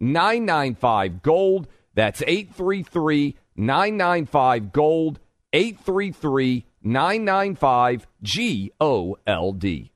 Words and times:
995 0.00 1.22
Gold. 1.22 1.68
That's 1.94 2.22
833 2.26 3.36
995 3.56 4.72
Gold. 4.72 5.20
833 5.52 6.64
995 6.82 8.06
G 8.22 8.72
O 8.80 9.16
L 9.26 9.52
D. 9.52 9.92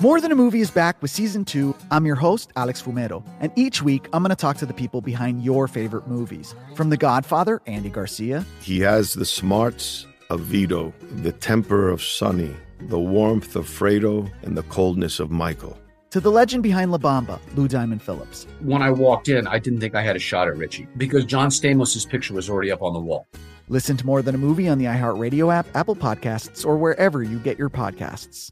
More 0.00 0.18
Than 0.18 0.32
a 0.32 0.34
Movie 0.34 0.62
is 0.62 0.70
back 0.70 1.02
with 1.02 1.10
season 1.10 1.44
two. 1.44 1.76
I'm 1.90 2.06
your 2.06 2.16
host, 2.16 2.52
Alex 2.56 2.80
Fumero, 2.80 3.22
and 3.40 3.52
each 3.54 3.82
week 3.82 4.08
I'm 4.14 4.22
going 4.22 4.30
to 4.30 4.36
talk 4.36 4.56
to 4.58 4.66
the 4.66 4.72
people 4.72 5.02
behind 5.02 5.44
your 5.44 5.68
favorite 5.68 6.08
movies. 6.08 6.54
From 6.74 6.88
The 6.88 6.96
Godfather, 6.96 7.60
Andy 7.66 7.90
Garcia. 7.90 8.46
He 8.62 8.80
has 8.80 9.12
the 9.12 9.26
smarts 9.26 10.06
of 10.30 10.40
Vito, 10.40 10.94
the 11.16 11.32
temper 11.32 11.90
of 11.90 12.02
Sonny, 12.02 12.56
the 12.80 12.98
warmth 12.98 13.56
of 13.56 13.66
Fredo, 13.66 14.30
and 14.42 14.56
the 14.56 14.62
coldness 14.64 15.20
of 15.20 15.30
Michael. 15.30 15.76
To 16.10 16.18
the 16.18 16.30
legend 16.30 16.64
behind 16.64 16.90
La 16.90 16.98
Bamba, 16.98 17.38
Lou 17.54 17.68
Diamond 17.68 18.02
Phillips. 18.02 18.44
When 18.60 18.82
I 18.82 18.90
walked 18.90 19.28
in, 19.28 19.46
I 19.46 19.60
didn't 19.60 19.78
think 19.78 19.94
I 19.94 20.02
had 20.02 20.16
a 20.16 20.18
shot 20.18 20.48
at 20.48 20.56
Richie 20.56 20.88
because 20.96 21.24
John 21.24 21.50
Stamos' 21.50 22.08
picture 22.08 22.34
was 22.34 22.50
already 22.50 22.72
up 22.72 22.82
on 22.82 22.94
the 22.94 22.98
wall. 22.98 23.28
Listen 23.68 23.96
to 23.96 24.04
More 24.04 24.20
Than 24.20 24.34
a 24.34 24.38
Movie 24.38 24.68
on 24.68 24.78
the 24.78 24.86
iHeartRadio 24.86 25.54
app, 25.54 25.68
Apple 25.76 25.94
Podcasts, 25.94 26.66
or 26.66 26.76
wherever 26.76 27.22
you 27.22 27.38
get 27.38 27.58
your 27.58 27.70
podcasts. 27.70 28.50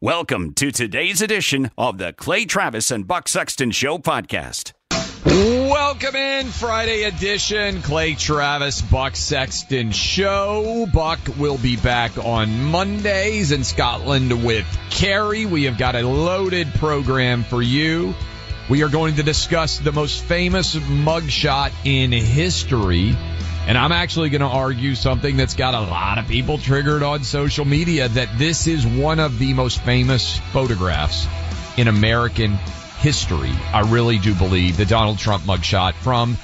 Welcome 0.00 0.54
to 0.54 0.70
today's 0.70 1.20
edition 1.20 1.70
of 1.76 1.98
the 1.98 2.14
Clay 2.14 2.46
Travis 2.46 2.90
and 2.90 3.06
Buck 3.06 3.28
Sexton 3.28 3.70
Show 3.72 3.98
podcast. 3.98 4.72
Welcome 5.24 6.14
in 6.14 6.46
Friday 6.46 7.02
edition 7.02 7.82
Clay 7.82 8.14
Travis 8.14 8.80
Buck 8.80 9.16
Sexton 9.16 9.90
show. 9.90 10.86
Buck 10.92 11.18
will 11.36 11.58
be 11.58 11.76
back 11.76 12.16
on 12.18 12.62
Mondays 12.64 13.50
in 13.50 13.64
Scotland 13.64 14.44
with 14.44 14.66
Carrie. 14.90 15.44
We 15.44 15.64
have 15.64 15.76
got 15.76 15.96
a 15.96 16.06
loaded 16.06 16.72
program 16.74 17.42
for 17.42 17.60
you. 17.60 18.14
We 18.68 18.84
are 18.84 18.88
going 18.88 19.16
to 19.16 19.24
discuss 19.24 19.78
the 19.78 19.92
most 19.92 20.22
famous 20.22 20.76
mugshot 20.76 21.72
in 21.84 22.12
history. 22.12 23.16
And 23.66 23.76
I'm 23.76 23.92
actually 23.92 24.30
going 24.30 24.42
to 24.42 24.46
argue 24.46 24.94
something 24.94 25.36
that's 25.36 25.54
got 25.54 25.74
a 25.74 25.80
lot 25.80 26.18
of 26.18 26.28
people 26.28 26.58
triggered 26.58 27.02
on 27.02 27.24
social 27.24 27.64
media 27.64 28.08
that 28.08 28.38
this 28.38 28.66
is 28.66 28.86
one 28.86 29.18
of 29.18 29.38
the 29.38 29.52
most 29.52 29.80
famous 29.82 30.38
photographs 30.52 31.26
in 31.76 31.88
American 31.88 32.58
history. 32.98 33.52
I 33.72 33.80
really 33.90 34.18
do 34.18 34.34
believe 34.34 34.76
the 34.76 34.84
Donald 34.84 35.18
Trump 35.18 35.44
mugshot 35.44 35.94
from 35.94 36.34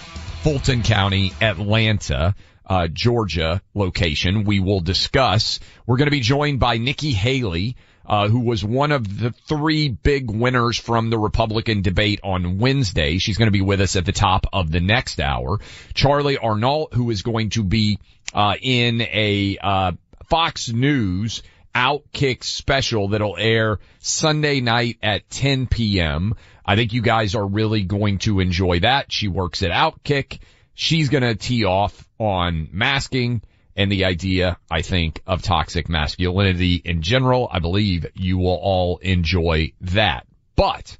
Fulton 0.42 0.82
County, 0.82 1.32
Atlanta, 1.40 2.34
uh, 2.66 2.86
Georgia 2.86 3.60
location. 3.74 4.44
We 4.44 4.60
will 4.60 4.80
discuss. 4.80 5.58
We're 5.86 5.96
going 5.96 6.06
to 6.06 6.12
be 6.12 6.20
joined 6.20 6.60
by 6.60 6.78
Nikki 6.78 7.12
Haley. 7.12 7.76
Uh, 8.06 8.28
who 8.28 8.40
was 8.40 8.62
one 8.62 8.92
of 8.92 9.18
the 9.18 9.30
three 9.48 9.88
big 9.88 10.30
winners 10.30 10.78
from 10.78 11.08
the 11.08 11.18
Republican 11.18 11.80
debate 11.80 12.20
on 12.22 12.58
Wednesday. 12.58 13.16
She's 13.16 13.38
going 13.38 13.46
to 13.46 13.50
be 13.50 13.62
with 13.62 13.80
us 13.80 13.96
at 13.96 14.04
the 14.04 14.12
top 14.12 14.44
of 14.52 14.70
the 14.70 14.80
next 14.80 15.20
hour. 15.20 15.58
Charly 15.94 16.36
Arnolt, 16.36 16.92
who 16.92 17.08
is 17.08 17.22
going 17.22 17.48
to 17.50 17.64
be 17.64 17.98
uh, 18.34 18.56
in 18.60 19.00
a 19.00 19.56
uh, 19.58 19.92
Fox 20.28 20.68
News 20.68 21.42
Outkick 21.74 22.44
special 22.44 23.08
that'll 23.08 23.36
air 23.36 23.78
Sunday 23.98 24.60
night 24.60 24.98
at 25.02 25.28
10 25.30 25.66
p.m. 25.66 26.34
I 26.64 26.76
think 26.76 26.92
you 26.92 27.02
guys 27.02 27.34
are 27.34 27.46
really 27.46 27.82
going 27.82 28.18
to 28.18 28.40
enjoy 28.40 28.80
that. 28.80 29.12
She 29.12 29.28
works 29.28 29.62
at 29.62 29.70
Outkick. 29.70 30.38
She's 30.74 31.08
going 31.08 31.22
to 31.22 31.34
tee 31.34 31.64
off 31.64 32.08
on 32.18 32.68
masking 32.72 33.42
and 33.76 33.90
the 33.90 34.04
idea, 34.04 34.58
I 34.70 34.82
think, 34.82 35.20
of 35.26 35.42
toxic 35.42 35.88
masculinity 35.88 36.74
in 36.76 37.02
general. 37.02 37.48
I 37.50 37.58
believe 37.58 38.06
you 38.14 38.38
will 38.38 38.58
all 38.62 38.98
enjoy 38.98 39.72
that. 39.82 40.26
But 40.56 40.96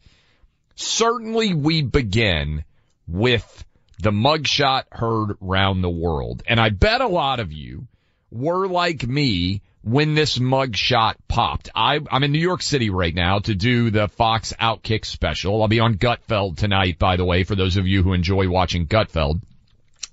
certainly 0.75 1.55
we 1.55 1.83
begin 1.83 2.65
with 3.07 3.65
the 4.01 4.11
mugshot 4.11 4.85
heard 4.91 5.37
round 5.41 5.85
the 5.85 5.91
world. 5.91 6.43
And 6.47 6.61
I 6.61 6.71
bet 6.71 7.01
a 7.01 7.07
lot 7.07 7.41
of 7.41 7.53
you 7.53 7.87
were 8.31 8.67
like 8.67 9.07
me 9.07 9.63
when 9.85 10.15
this 10.15 10.39
mugshot 10.39 11.15
popped. 11.29 11.69
I, 11.75 12.01
I'm 12.11 12.25
in 12.25 12.33
New 12.33 12.39
York 12.39 12.63
City 12.63 12.89
right 12.89 13.15
now 13.15 13.41
to 13.41 13.55
do 13.55 13.91
the 13.91 14.09
Fox 14.09 14.55
Outkick 14.59 15.05
special. 15.05 15.61
I'll 15.61 15.69
be 15.69 15.81
on 15.81 15.97
Gutfeld 15.97 16.57
tonight, 16.57 16.99
by 16.99 17.17
the 17.17 17.25
way, 17.25 17.45
for 17.45 17.55
those 17.55 17.77
of 17.77 17.87
you 17.87 18.03
who 18.03 18.15
enjoy 18.15 18.49
watching 18.49 18.87
Gutfeld. 18.87 19.43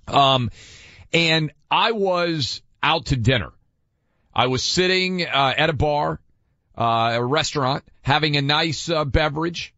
Um, 0.08 0.52
and 1.14 1.52
I 1.70 1.94
was 1.94 2.62
out 2.84 3.08
to 3.08 3.16
dinner. 3.16 3.52
I 4.36 4.48
was 4.48 4.62
sitting 4.62 5.26
uh, 5.26 5.54
at 5.58 5.70
a 5.70 5.74
bar, 5.74 6.20
uh, 6.78 7.12
a 7.14 7.24
restaurant, 7.24 7.86
having 8.02 8.36
a 8.36 8.42
nice 8.42 8.90
uh, 8.90 9.06
beverage, 9.06 9.74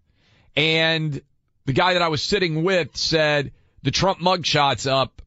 and 0.55 1.21
the 1.65 1.73
guy 1.73 1.93
that 1.93 2.01
I 2.01 2.07
was 2.07 2.23
sitting 2.23 2.63
with 2.63 2.95
said, 2.95 3.51
"The 3.83 3.91
Trump 3.91 4.19
mugshot's 4.19 4.87
up, 4.87 5.21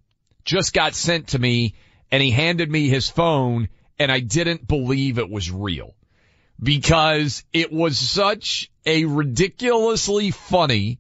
just 0.44 0.72
got 0.72 0.94
sent 0.94 1.28
to 1.28 1.38
me," 1.38 1.74
and 2.10 2.22
he 2.22 2.30
handed 2.30 2.70
me 2.70 2.88
his 2.88 3.08
phone, 3.08 3.68
and 3.98 4.10
I 4.12 4.20
didn't 4.20 4.66
believe 4.66 5.18
it 5.18 5.30
was 5.30 5.50
real 5.50 5.94
because 6.62 7.44
it 7.52 7.72
was 7.72 7.98
such 7.98 8.70
a 8.84 9.04
ridiculously 9.04 10.30
funny 10.30 10.98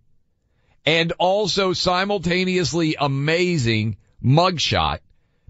and 0.84 1.12
also 1.18 1.72
simultaneously 1.72 2.96
amazing 2.98 3.96
mugshot 4.22 5.00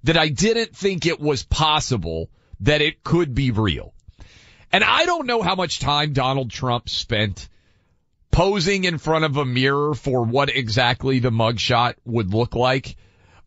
that 0.04 0.16
I 0.16 0.28
didn't 0.28 0.76
think 0.76 1.06
it 1.06 1.20
was 1.20 1.42
possible 1.42 2.30
that 2.60 2.80
it 2.80 3.02
could 3.02 3.34
be 3.34 3.50
real. 3.50 3.92
And 4.72 4.82
I 4.84 5.04
don't 5.04 5.26
know 5.26 5.42
how 5.42 5.54
much 5.54 5.80
time 5.80 6.12
Donald 6.12 6.50
Trump 6.50 6.88
spent 6.88 7.48
posing 8.30 8.84
in 8.84 8.98
front 8.98 9.24
of 9.24 9.36
a 9.36 9.44
mirror 9.44 9.94
for 9.94 10.22
what 10.22 10.54
exactly 10.54 11.18
the 11.18 11.30
mugshot 11.30 11.94
would 12.04 12.32
look 12.32 12.54
like. 12.54 12.96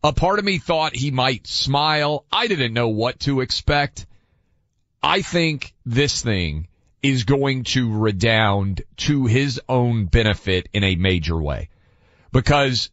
A 0.02 0.12
part 0.14 0.38
of 0.38 0.44
me 0.44 0.58
thought 0.58 0.96
he 0.96 1.10
might 1.10 1.46
smile. 1.46 2.24
I 2.32 2.46
didn't 2.46 2.72
know 2.72 2.88
what 2.88 3.20
to 3.20 3.40
expect. 3.40 4.06
I 5.02 5.20
think 5.20 5.74
this 5.84 6.22
thing 6.22 6.68
is 7.02 7.24
going 7.24 7.64
to 7.64 7.98
redound 7.98 8.82
to 8.96 9.26
his 9.26 9.60
own 9.68 10.06
benefit 10.06 10.68
in 10.72 10.84
a 10.84 10.96
major 10.96 11.40
way 11.40 11.68
because 12.32 12.90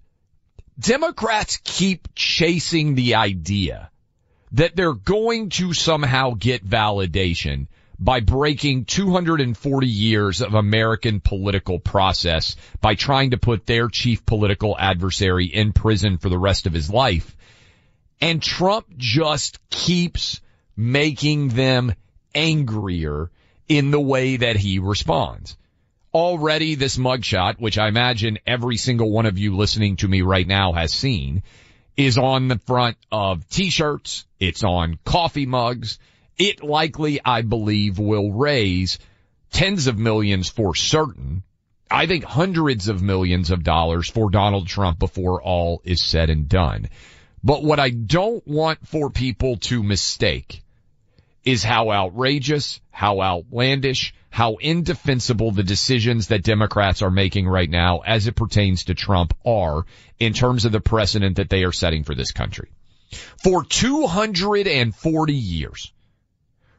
Democrats 0.80 1.60
keep 1.64 2.10
chasing 2.14 2.96
the 2.96 3.16
idea 3.16 3.90
that 4.54 4.76
they're 4.76 4.94
going 4.94 5.50
to 5.50 5.74
somehow 5.74 6.34
get 6.38 6.66
validation 6.66 7.68
by 8.00 8.20
breaking 8.20 8.86
240 8.86 9.88
years 9.88 10.42
of 10.42 10.54
American 10.54 11.20
political 11.20 11.80
process 11.80 12.56
by 12.80 12.96
trying 12.96 13.32
to 13.32 13.38
put 13.38 13.66
their 13.66 13.88
chief 13.88 14.26
political 14.26 14.76
adversary 14.78 15.46
in 15.46 15.74
prison 15.74 16.18
for 16.18 16.30
the 16.30 16.38
rest 16.38 16.68
of 16.68 16.74
his 16.74 16.90
life. 16.90 17.36
And 18.22 18.42
Trump 18.42 18.86
just 18.98 19.60
keeps 19.70 20.42
making 20.76 21.50
them 21.50 21.94
angrier 22.36 23.32
in 23.68 23.92
the 23.92 24.00
way 24.00 24.38
that 24.38 24.56
he 24.56 24.80
responds 24.80 25.58
already 26.18 26.74
this 26.74 26.98
mugshot, 26.98 27.60
which 27.60 27.78
I 27.78 27.88
imagine 27.88 28.40
every 28.48 28.78
single 28.78 29.12
one 29.12 29.28
of 29.28 29.38
you 29.38 29.56
listening 29.56 29.98
to 29.98 30.08
me 30.08 30.24
right 30.24 30.48
now 30.48 30.74
has 30.74 30.92
seen, 30.92 31.44
is 31.96 32.18
on 32.18 32.48
the 32.48 32.60
front 32.66 32.98
of 33.12 33.48
t-shirts. 33.50 34.26
It's 34.40 34.64
on 34.64 34.98
coffee 35.06 35.46
mugs 35.46 36.00
it 36.38 36.64
likely, 36.64 37.20
I 37.24 37.42
believe, 37.42 38.00
will 38.00 38.32
raise 38.32 39.00
tens 39.52 39.88
of 39.88 39.98
millions 39.98 40.50
for 40.50 40.76
certain. 40.76 41.44
I 41.90 42.06
think 42.06 42.24
hundreds 42.24 42.90
of 42.90 43.02
millions 43.02 43.50
of 43.50 43.64
dollars 43.64 44.10
for 44.10 44.30
Donald 44.30 44.68
Trump 44.68 45.00
before 45.00 45.42
all 45.42 45.82
is 45.84 46.02
said 46.02 46.30
and 46.30 46.48
done. 46.50 46.90
But 47.44 47.64
what 47.64 47.80
I 47.80 47.90
don't 47.90 48.46
want 48.46 48.86
for 48.88 49.10
people 49.10 49.58
to 49.58 49.82
mistake 49.84 50.64
is 51.46 51.64
how 51.64 51.92
outrageous, 51.92 52.82
how 52.92 53.22
outlandish, 53.22 54.14
how 54.30 54.56
indefensible 54.56 55.52
the 55.52 55.64
decisions 55.64 56.28
that 56.28 56.44
Democrats 56.44 57.02
are 57.02 57.10
making 57.10 57.48
right 57.48 57.70
now 57.70 58.00
as 58.00 58.28
it 58.28 58.36
pertains 58.36 58.84
to 58.84 58.94
Trump 58.94 59.34
are 59.46 59.86
in 60.20 60.34
terms 60.34 60.66
of 60.66 60.74
the 60.74 60.82
precedent 60.82 61.38
that 61.38 61.50
they 61.50 61.64
are 61.64 61.72
setting 61.72 62.04
for 62.04 62.14
this 62.14 62.32
country. 62.32 62.70
For 63.42 63.64
240 63.64 65.34
years, 65.34 65.94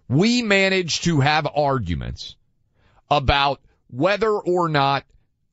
we 0.08 0.43
managed 0.43 1.05
to 1.05 1.20
have 1.20 1.46
arguments 1.46 2.37
about 3.10 3.60
whether 3.90 4.31
or 4.31 4.69
not 4.69 5.05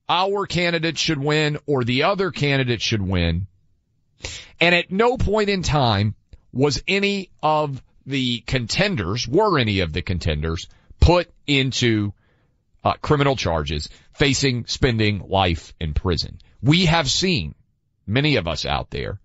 our 0.07 0.45
candidate 0.45 0.97
should 0.97 1.19
win 1.19 1.57
or 1.65 1.83
the 1.83 2.03
other 2.03 2.31
candidate 2.31 2.81
should 2.81 3.01
win. 3.01 3.47
And 4.59 4.73
at 4.73 4.91
no 4.91 5.17
point 5.17 5.49
in 5.49 5.63
time 5.63 6.15
was 6.53 6.81
any 6.87 7.31
of 7.43 7.81
the 8.05 8.39
contenders, 8.41 9.27
were 9.27 9.59
any 9.59 9.79
of 9.79 9.91
the 9.91 10.01
contenders 10.01 10.67
put 10.99 11.29
into 11.45 12.13
uh, 12.83 12.93
criminal 13.01 13.35
charges 13.35 13.89
facing 14.13 14.65
spending 14.67 15.27
life 15.27 15.73
in 15.79 15.93
prison. 15.93 16.39
We 16.61 16.85
have 16.85 17.09
seen 17.09 17.55
many 18.07 18.37
of 18.37 18.47
us 18.47 18.65
out 18.65 18.91
there 18.91 19.19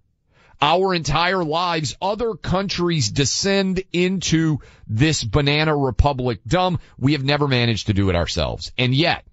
our 0.60 0.94
entire 0.94 1.42
lives, 1.42 1.96
other 2.02 2.34
countries 2.34 3.10
descend 3.10 3.82
into 3.92 4.58
this 4.86 5.24
banana 5.24 5.76
republic 5.76 6.40
dumb. 6.46 6.78
We 6.98 7.12
have 7.12 7.24
never 7.24 7.48
managed 7.48 7.86
to 7.86 7.94
do 7.94 8.10
it 8.10 8.16
ourselves. 8.16 8.72
And 8.76 8.94
yet, 8.94 9.24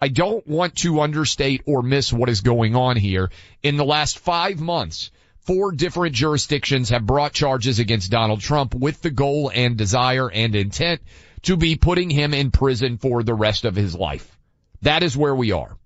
I 0.00 0.08
don't 0.08 0.46
want 0.46 0.76
to 0.76 1.00
understate 1.00 1.62
or 1.66 1.82
miss 1.82 2.12
what 2.12 2.28
is 2.28 2.42
going 2.42 2.76
on 2.76 2.96
here. 2.96 3.30
In 3.62 3.76
the 3.76 3.84
last 3.84 4.18
five 4.18 4.60
months, 4.60 5.10
four 5.40 5.72
different 5.72 6.14
jurisdictions 6.14 6.90
have 6.90 7.06
brought 7.06 7.32
charges 7.32 7.78
against 7.78 8.10
Donald 8.10 8.40
Trump 8.40 8.74
with 8.74 9.00
the 9.00 9.10
goal 9.10 9.50
and 9.54 9.78
desire 9.78 10.30
and 10.30 10.54
intent 10.54 11.00
to 11.42 11.56
be 11.56 11.76
putting 11.76 12.10
him 12.10 12.34
in 12.34 12.50
prison 12.50 12.98
for 12.98 13.22
the 13.22 13.34
rest 13.34 13.64
of 13.64 13.76
his 13.76 13.94
life. 13.94 14.38
That 14.82 15.02
is 15.02 15.16
where 15.16 15.34
we 15.34 15.52
are. 15.52 15.76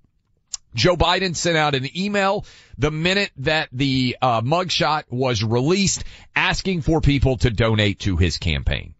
Joe 0.78 0.96
Biden 0.96 1.34
sent 1.34 1.56
out 1.56 1.74
an 1.74 1.88
email 1.98 2.46
the 2.78 2.92
minute 2.92 3.32
that 3.38 3.68
the 3.72 4.16
uh, 4.22 4.42
mugshot 4.42 5.04
was 5.10 5.42
released 5.42 6.04
asking 6.36 6.82
for 6.82 7.00
people 7.00 7.36
to 7.38 7.50
donate 7.50 7.98
to 8.00 8.16
his 8.16 8.38
campaign. 8.38 8.94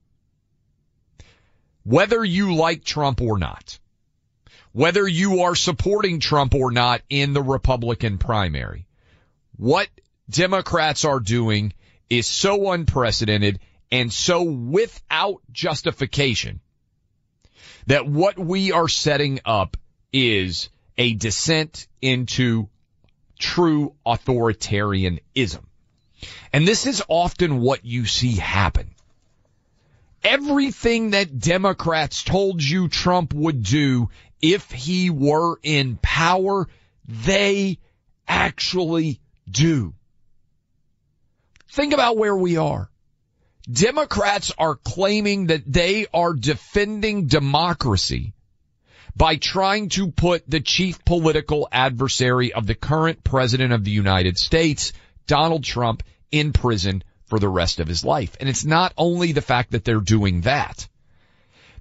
Whether 1.85 2.25
you 2.25 2.57
like 2.57 2.85
Trump 2.85 3.21
or 3.21 3.39
not, 3.39 3.79
whether 4.73 5.07
you 5.07 5.43
are 5.43 5.55
supporting 5.55 6.19
Trump 6.19 6.55
or 6.55 6.73
not 6.73 7.03
in 7.09 7.33
the 7.33 7.43
Republican 7.43 8.19
primary, 8.19 8.87
what 9.57 9.89
Democrats 10.29 11.05
are 11.05 11.21
doing 11.21 11.73
is 12.11 12.27
so 12.27 12.73
unprecedented 12.73 13.61
and 13.93 14.13
so 14.13 14.43
without 14.43 15.41
justification 15.53 16.61
that 17.87 18.07
what 18.07 18.37
we 18.37 18.73
are 18.73 18.89
setting 18.89 19.39
up 19.45 19.77
is 20.13 20.71
a 20.99 21.15
descent 21.15 21.87
into 22.03 22.69
true 23.39 23.95
authoritarianism. 24.05 25.63
And 26.53 26.67
this 26.67 26.87
is 26.87 27.03
often 27.09 27.61
what 27.61 27.85
you 27.85 28.05
see 28.05 28.33
happen. 28.33 28.91
Everything 30.25 31.11
that 31.11 31.39
Democrats 31.39 32.25
told 32.25 32.63
you 32.63 32.89
Trump 32.89 33.33
would 33.33 33.63
do 33.63 34.11
if 34.43 34.71
he 34.73 35.11
were 35.11 35.59
in 35.63 35.97
power, 36.03 36.69
they 37.07 37.79
actually 38.27 39.21
do. 39.49 39.95
Think 41.71 41.93
about 41.93 42.17
where 42.17 42.37
we 42.37 42.57
are. 42.57 42.91
Democrats 43.71 44.53
are 44.59 44.75
claiming 44.75 45.47
that 45.47 45.71
they 45.71 46.07
are 46.13 46.33
defending 46.35 47.27
democracy 47.27 48.33
by 49.19 49.35
trying 49.35 49.89
to 49.89 50.13
put 50.13 50.49
the 50.49 50.61
chief 50.61 51.05
political 51.05 51.69
adversary 51.73 52.53
of 52.53 52.69
the 52.69 52.77
current 52.77 53.25
president 53.25 53.73
of 53.73 53.83
the 53.83 53.91
United 53.91 54.39
States, 54.39 54.93
Donald 55.27 55.65
Trump, 55.65 56.05
in 56.31 56.53
prison 56.53 57.03
for 57.27 57.41
the 57.41 57.49
rest 57.49 57.81
of 57.81 57.89
his 57.89 58.05
life. 58.05 58.37
And 58.39 58.49
it's 58.49 58.65
not 58.65 58.95
only 58.97 59.33
the 59.33 59.43
fact 59.43 59.73
that 59.73 59.85
they're 59.85 59.99
doing 59.99 60.43
that. 60.43 60.87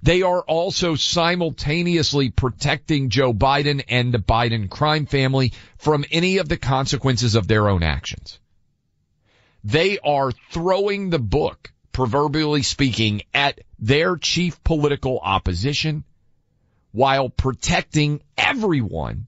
They 0.02 0.22
are 0.22 0.42
also 0.42 0.96
simultaneously 0.96 2.30
protecting 2.30 3.08
Joe 3.08 3.32
Biden 3.32 3.84
and 3.88 4.12
the 4.12 4.18
Biden 4.18 4.68
crime 4.68 5.06
family 5.06 5.52
from 5.76 6.04
any 6.10 6.38
of 6.38 6.48
the 6.48 6.56
consequences 6.56 7.36
of 7.36 7.46
their 7.46 7.68
own 7.68 7.84
actions. 7.84 8.40
They 9.62 10.00
are 10.00 10.32
throwing 10.50 11.10
the 11.10 11.20
book, 11.20 11.72
proverbially 11.92 12.62
speaking, 12.62 13.22
at 13.32 13.60
their 13.78 14.16
chief 14.16 14.62
political 14.64 15.20
opposition 15.20 16.02
while 16.92 17.28
protecting 17.28 18.20
everyone 18.36 19.26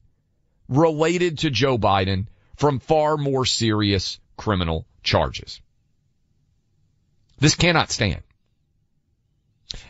related 0.69 1.39
to 1.39 1.51
Joe 1.51 1.79
Biden 1.79 2.27
from 2.57 2.79
far 2.79 3.17
more 3.17 3.45
serious 3.45 4.19
criminal 4.37 4.87
charges. 5.03 5.61
This 7.39 7.55
cannot 7.55 7.91
stand. 7.91 8.23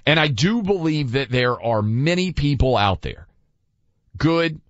And 0.07 0.21
I 0.21 0.29
do 0.29 0.63
believe 0.63 1.13
that 1.13 1.31
there 1.31 1.61
are 1.61 1.83
many 1.83 2.33
people 2.33 2.77
out 2.77 3.03
there, 3.03 3.27
good, 4.17 4.61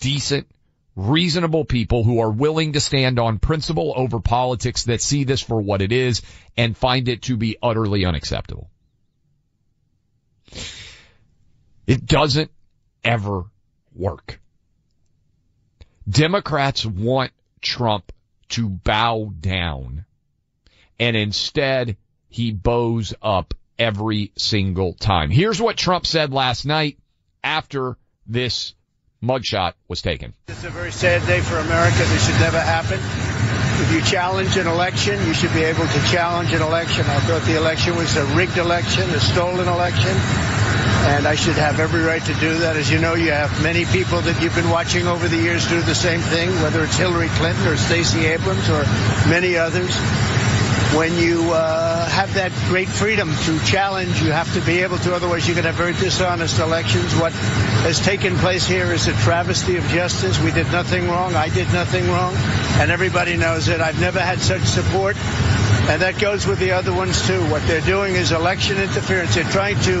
decent, 0.00 0.48
reasonable 0.96 1.64
people 1.64 2.04
who 2.04 2.20
are 2.20 2.30
willing 2.30 2.72
to 2.72 2.80
stand 2.80 3.18
on 3.18 3.38
principle 3.38 3.92
over 3.96 4.20
politics 4.20 4.84
that 4.84 5.00
see 5.00 5.24
this 5.24 5.40
for 5.40 5.60
what 5.60 5.82
it 5.82 5.92
is 5.92 6.22
and 6.56 6.76
find 6.76 7.08
it 7.08 7.22
to 7.22 7.36
be 7.36 7.56
utterly 7.62 8.04
unacceptable. 8.04 8.70
It 11.86 12.06
doesn't 12.06 12.50
ever 13.04 13.44
work. 13.94 14.40
Democrats 16.08 16.84
want 16.84 17.32
Trump 17.60 18.12
to 18.50 18.68
bow 18.68 19.32
down 19.40 20.04
and 20.98 21.16
instead 21.16 21.96
he 22.28 22.52
bows 22.52 23.14
up 23.22 23.54
every 23.78 24.32
single 24.36 24.94
time. 24.94 25.30
Here's 25.30 25.60
what 25.60 25.76
Trump 25.76 26.06
said 26.06 26.32
last 26.32 26.66
night 26.66 26.98
after 27.42 27.96
this 28.26 28.74
mugshot 29.22 29.74
was 29.88 30.02
taken. 30.02 30.34
It's 30.48 30.64
a 30.64 30.70
very 30.70 30.92
sad 30.92 31.26
day 31.26 31.40
for 31.40 31.58
America. 31.58 31.96
This 31.96 32.26
should 32.26 32.40
never 32.40 32.60
happen. 32.60 33.00
If 33.82 33.92
you 33.92 34.02
challenge 34.02 34.56
an 34.56 34.66
election, 34.66 35.26
you 35.26 35.34
should 35.34 35.52
be 35.52 35.64
able 35.64 35.86
to 35.86 36.00
challenge 36.10 36.52
an 36.52 36.62
election. 36.62 37.04
I 37.06 37.18
thought 37.20 37.42
the 37.42 37.56
election 37.56 37.96
was 37.96 38.16
a 38.16 38.24
rigged 38.36 38.58
election, 38.58 39.08
a 39.10 39.20
stolen 39.20 39.66
election 39.66 40.14
and 41.04 41.26
I 41.26 41.34
should 41.34 41.56
have 41.56 41.80
every 41.80 42.02
right 42.02 42.24
to 42.24 42.34
do 42.34 42.58
that. 42.58 42.76
As 42.76 42.90
you 42.90 42.98
know, 42.98 43.14
you 43.14 43.30
have 43.30 43.62
many 43.62 43.84
people 43.84 44.20
that 44.22 44.42
you've 44.42 44.54
been 44.54 44.70
watching 44.70 45.06
over 45.06 45.28
the 45.28 45.36
years 45.36 45.68
do 45.68 45.80
the 45.82 45.94
same 45.94 46.20
thing, 46.20 46.48
whether 46.62 46.82
it's 46.82 46.96
Hillary 46.96 47.28
Clinton 47.36 47.66
or 47.66 47.76
Stacey 47.76 48.24
Abrams 48.26 48.68
or 48.70 48.84
many 49.28 49.56
others. 49.56 49.94
When 50.96 51.16
you 51.18 51.52
uh, 51.52 52.08
have 52.08 52.34
that 52.34 52.52
great 52.68 52.88
freedom 52.88 53.34
to 53.44 53.58
challenge, 53.66 54.22
you 54.22 54.30
have 54.30 54.52
to 54.54 54.60
be 54.60 54.80
able 54.80 54.96
to, 54.98 55.14
otherwise 55.14 55.46
you 55.46 55.54
can 55.54 55.64
have 55.64 55.74
very 55.74 55.92
dishonest 55.92 56.58
elections. 56.60 57.14
What 57.16 57.32
has 57.82 58.00
taken 58.00 58.36
place 58.36 58.66
here 58.66 58.92
is 58.92 59.06
a 59.06 59.12
travesty 59.12 59.76
of 59.76 59.84
justice. 59.88 60.40
We 60.40 60.52
did 60.52 60.70
nothing 60.72 61.08
wrong. 61.08 61.34
I 61.34 61.48
did 61.48 61.70
nothing 61.72 62.08
wrong. 62.08 62.34
And 62.80 62.90
everybody 62.90 63.36
knows 63.36 63.68
it. 63.68 63.80
I've 63.80 64.00
never 64.00 64.20
had 64.20 64.38
such 64.40 64.62
support 64.62 65.16
and 65.88 66.02
that 66.02 66.20
goes 66.20 66.46
with 66.46 66.58
the 66.58 66.72
other 66.72 66.92
ones 66.92 67.26
too. 67.26 67.40
What 67.50 67.66
they're 67.66 67.80
doing 67.80 68.14
is 68.14 68.32
election 68.32 68.78
interference. 68.78 69.34
They're 69.34 69.44
trying 69.44 69.80
to 69.80 69.98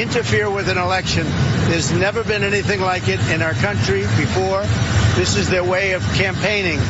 interfere 0.00 0.48
with 0.50 0.68
an 0.68 0.78
election. 0.78 1.24
There's 1.68 1.92
never 1.92 2.24
been 2.24 2.42
anything 2.42 2.80
like 2.80 3.08
it 3.08 3.20
in 3.30 3.42
our 3.42 3.54
country 3.54 4.00
before. 4.00 4.62
This 5.16 5.36
is 5.36 5.48
their 5.48 5.64
way 5.64 5.92
of 5.92 6.02
campaigning. 6.14 6.80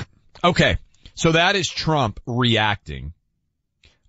Okay. 0.42 0.78
So 1.14 1.32
that 1.32 1.56
is 1.56 1.68
Trump 1.68 2.20
reacting. 2.26 3.12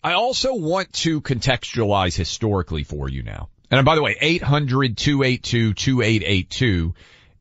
I 0.04 0.14
also 0.14 0.56
want 0.56 0.94
to 0.94 1.22
contextualize 1.22 2.16
historically 2.16 2.84
for 2.84 3.10
you 3.10 3.24
now. 3.24 3.50
And 3.70 3.84
by 3.86 3.96
the 3.96 4.02
way, 4.02 4.16
800-282-2882 4.40 6.94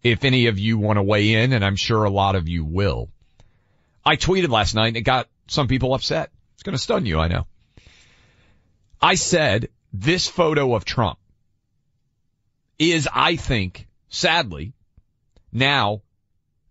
if 0.03 0.25
any 0.25 0.47
of 0.47 0.59
you 0.59 0.79
want 0.79 0.97
to 0.97 1.03
weigh 1.03 1.35
in, 1.35 1.53
and 1.53 1.63
I'm 1.65 1.77
sure 1.77 2.05
a 2.05 2.11
lot 2.11 2.35
of 2.35 2.49
you 2.49 2.65
will. 2.65 3.11
I 4.05 4.17
tweeted 4.17 4.49
last 4.49 4.75
night 4.75 4.89
and 4.89 4.97
it 4.97 5.03
got 5.03 5.29
some 5.47 5.69
people 5.69 5.95
upset. 5.95 6.31
It's 6.61 6.65
going 6.67 6.77
to 6.77 6.83
stun 6.83 7.07
you, 7.07 7.19
I 7.19 7.29
know. 7.29 7.47
I 9.01 9.15
said 9.15 9.71
this 9.95 10.29
photo 10.29 10.75
of 10.75 10.85
Trump 10.85 11.19
is, 12.79 13.09
I 13.11 13.37
think, 13.37 13.89
sadly, 14.11 14.75
now 15.51 16.03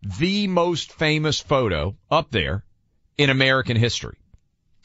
the 0.04 0.46
most 0.46 0.92
famous 0.94 1.40
photo 1.40 1.98
up 2.12 2.30
there 2.30 2.64
in 3.18 3.32
American 3.32 3.78
history. 3.78 4.20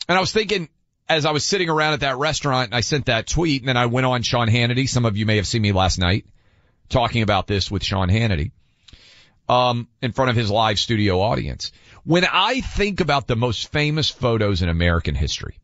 And 0.09 0.17
I 0.17 0.23
was 0.23 0.33
thinking, 0.33 0.71
as 1.07 1.27
I 1.27 1.33
was 1.33 1.45
sitting 1.45 1.69
around 1.69 1.93
at 1.93 2.01
that 2.01 2.17
restaurant 2.17 2.69
and 2.69 2.75
I 2.75 2.81
sent 2.81 3.05
that 3.05 3.27
tweet 3.27 3.61
and 3.61 3.69
then 3.69 3.77
I 3.77 3.85
went 3.85 4.07
on 4.07 4.23
Sean 4.23 4.49
Hannity. 4.49 4.89
Some 4.89 5.05
of 5.05 5.19
you 5.19 5.27
may 5.27 5.37
have 5.37 5.47
seen 5.47 5.61
me 5.61 5.73
last 5.73 5.99
night 5.99 6.25
talking 6.89 7.21
about 7.21 7.47
this 7.47 7.71
with 7.71 7.85
Sean 7.85 8.09
Hannity, 8.09 8.53
um, 9.49 9.89
in 10.01 10.13
front 10.13 10.31
of 10.31 10.37
his 10.37 10.51
live 10.51 10.79
studio 10.79 11.21
audience. 11.21 11.73
When 12.05 12.25
I 12.31 12.61
think 12.61 13.01
about 13.01 13.27
the 13.27 13.37
most 13.37 13.73
famous 13.73 14.11
photos 14.11 14.63
in 14.63 14.69
American 14.69 15.15
history, 15.15 15.59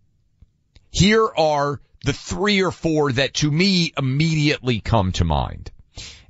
here 0.90 1.26
are 1.26 1.80
the 2.04 2.12
three 2.12 2.62
or 2.62 2.70
four 2.70 3.12
that 3.12 3.34
to 3.34 3.50
me 3.50 3.92
immediately 3.96 4.80
come 4.80 5.12
to 5.12 5.24
mind. 5.24 5.70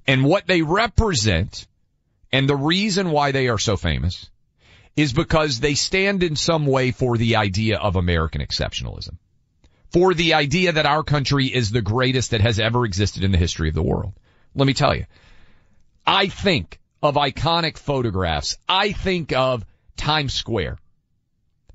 And 0.07 0.25
what 0.25 0.47
they 0.47 0.63
represent 0.63 1.67
and 2.33 2.49
the 2.49 2.57
reason 2.57 3.11
why 3.11 3.33
they 3.33 3.49
are 3.49 3.59
so 3.59 3.77
famous 3.77 4.31
is 4.97 5.13
because 5.13 5.61
they 5.61 5.75
stand 5.75 6.23
in 6.23 6.37
some 6.37 6.67
way 6.67 6.91
for 6.91 7.17
the 7.17 7.37
idea 7.37 7.79
of 7.79 7.97
American 7.97 8.41
exceptionalism. 8.41 9.17
For 9.93 10.15
the 10.15 10.35
idea 10.35 10.73
that 10.73 10.87
our 10.87 11.03
country 11.03 11.47
is 11.47 11.71
the 11.71 11.83
greatest 11.83 12.31
that 12.31 12.41
has 12.41 12.61
ever 12.61 12.85
existed 12.85 13.25
in 13.25 13.33
the 13.33 13.39
history 13.39 13.69
of 13.69 13.75
the 13.75 13.83
world. 13.83 14.13
Let 14.55 14.67
me 14.67 14.75
tell 14.75 14.95
you, 14.95 15.07
I 16.07 16.29
think 16.29 16.79
of 17.03 17.15
iconic 17.15 17.79
photographs. 17.79 18.57
I 18.69 18.93
think 18.93 19.33
of 19.33 19.65
Times 19.97 20.33
Square, 20.33 20.79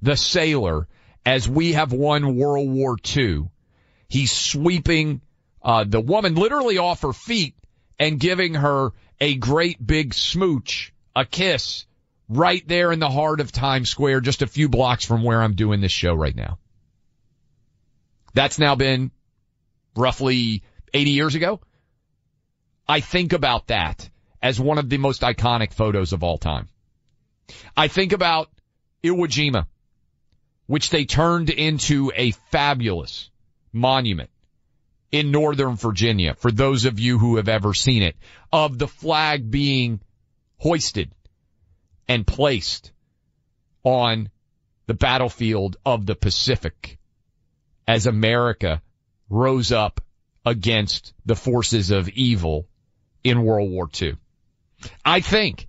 the 0.01 0.15
sailor, 0.15 0.88
as 1.25 1.50
we 1.50 1.74
have 1.74 1.91
won 1.91 2.36
World 2.36 2.70
War 2.70 2.98
II. 3.15 3.50
He's 4.08 4.32
sweeping 4.32 5.22
uh, 5.62 5.84
the 5.88 6.00
woman 6.01 6.36
literally 6.36 6.77
off 6.77 7.01
her 7.01 7.13
feet 7.13 7.55
and 7.98 8.20
giving 8.20 8.53
her 8.53 8.91
a 9.20 9.36
great 9.36 9.86
big 9.86 10.13
smooch, 10.13 10.94
a 11.15 11.25
kiss, 11.25 11.86
right 12.29 12.65
there 12.67 12.91
in 12.91 13.00
the 13.00 13.10
heart 13.10 13.39
of 13.39 13.51
Times 13.51 13.89
Square, 13.89 14.22
just 14.22 14.41
a 14.41 14.48
few 14.48 14.70
blocks 14.70 15.05
from 15.05 15.24
where 15.24 15.41
I'm 15.41 15.55
doing 15.55 15.82
this 15.82 15.91
show 15.91 16.13
right 16.13 16.36
now. 16.36 16.60
That's 18.34 18.60
now 18.60 18.75
been 18.75 19.12
roughly 19.96 20.63
80 20.94 21.12
years 21.12 21.36
ago. 21.36 21.62
I 22.88 23.00
think 23.00 23.34
about 23.34 23.67
that 23.67 24.10
as 24.46 24.60
one 24.60 24.78
of 24.78 24.90
the 24.90 25.00
most 25.00 25.22
iconic 25.22 25.74
photos 25.74 26.14
of 26.14 26.24
all 26.24 26.38
time. 26.38 26.68
I 27.75 27.88
think 27.88 28.14
about 28.14 28.52
Iwo 29.04 29.25
Jima, 29.25 29.66
which 30.68 30.92
they 30.92 31.06
turned 31.06 31.50
into 31.50 32.12
a 32.16 32.30
fabulous 32.52 33.32
monument 33.74 34.30
in 35.12 35.32
Northern 35.32 35.75
Virginia, 35.75 36.36
for 36.36 36.52
those 36.52 36.86
of 36.86 37.00
you 37.00 37.18
who 37.18 37.38
have 37.38 37.50
ever 37.50 37.74
seen 37.74 38.04
it, 38.04 38.16
of 38.54 38.78
the 38.78 38.88
flag 38.88 39.50
being 39.50 40.00
hoisted 40.58 41.10
and 42.08 42.28
placed 42.28 42.92
on 43.84 44.30
the 44.86 44.94
battlefield 44.94 45.78
of 45.84 46.06
the 46.06 46.16
Pacific 46.16 47.00
as 47.88 48.06
America 48.06 48.84
rose 49.28 49.72
up 49.72 50.02
against 50.46 51.16
the 51.25 51.36
forces 51.36 51.90
of 51.90 52.10
evil 52.10 52.68
in 53.24 53.42
World 53.42 53.72
War 53.72 53.90
II. 54.00 54.18
I 55.03 55.22
think 55.22 55.67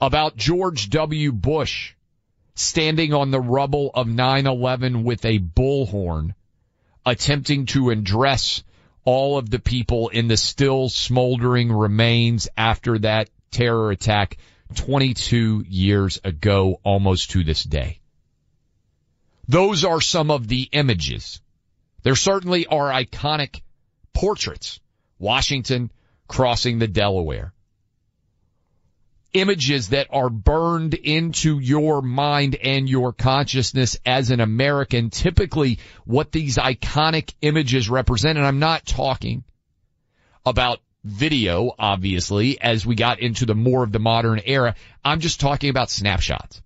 about 0.00 0.36
George 0.36 0.90
W. 0.90 1.32
Bush 1.32 1.94
standing 2.54 3.12
on 3.12 3.30
the 3.30 3.40
rubble 3.40 3.90
of 3.94 4.06
9-11 4.06 5.04
with 5.04 5.24
a 5.24 5.38
bullhorn 5.38 6.34
attempting 7.04 7.66
to 7.66 7.90
address 7.90 8.62
all 9.04 9.38
of 9.38 9.48
the 9.48 9.58
people 9.58 10.08
in 10.08 10.26
the 10.26 10.36
still 10.36 10.88
smoldering 10.88 11.72
remains 11.72 12.48
after 12.56 12.98
that 12.98 13.30
terror 13.50 13.90
attack 13.90 14.38
22 14.74 15.64
years 15.68 16.18
ago, 16.24 16.80
almost 16.82 17.30
to 17.30 17.44
this 17.44 17.62
day. 17.62 18.00
Those 19.46 19.84
are 19.84 20.00
some 20.00 20.30
of 20.30 20.48
the 20.48 20.68
images. 20.72 21.40
There 22.02 22.16
certainly 22.16 22.66
are 22.66 22.90
iconic 22.90 23.60
portraits. 24.12 24.80
Washington 25.18 25.92
crossing 26.26 26.78
the 26.78 26.88
Delaware. 26.88 27.52
Images 29.36 29.90
that 29.90 30.06
are 30.10 30.30
burned 30.30 30.94
into 30.94 31.58
your 31.58 32.00
mind 32.00 32.54
and 32.54 32.88
your 32.88 33.12
consciousness 33.12 33.98
as 34.06 34.30
an 34.30 34.40
American. 34.40 35.10
Typically 35.10 35.78
what 36.06 36.32
these 36.32 36.56
iconic 36.56 37.34
images 37.42 37.90
represent, 37.90 38.38
and 38.38 38.46
I'm 38.46 38.60
not 38.60 38.86
talking 38.86 39.44
about 40.46 40.80
video, 41.04 41.72
obviously, 41.78 42.58
as 42.60 42.86
we 42.86 42.94
got 42.94 43.20
into 43.20 43.44
the 43.44 43.54
more 43.54 43.84
of 43.84 43.92
the 43.92 43.98
modern 43.98 44.40
era. 44.42 44.74
I'm 45.04 45.20
just 45.20 45.38
talking 45.38 45.68
about 45.68 45.90
snapshots 45.90 46.62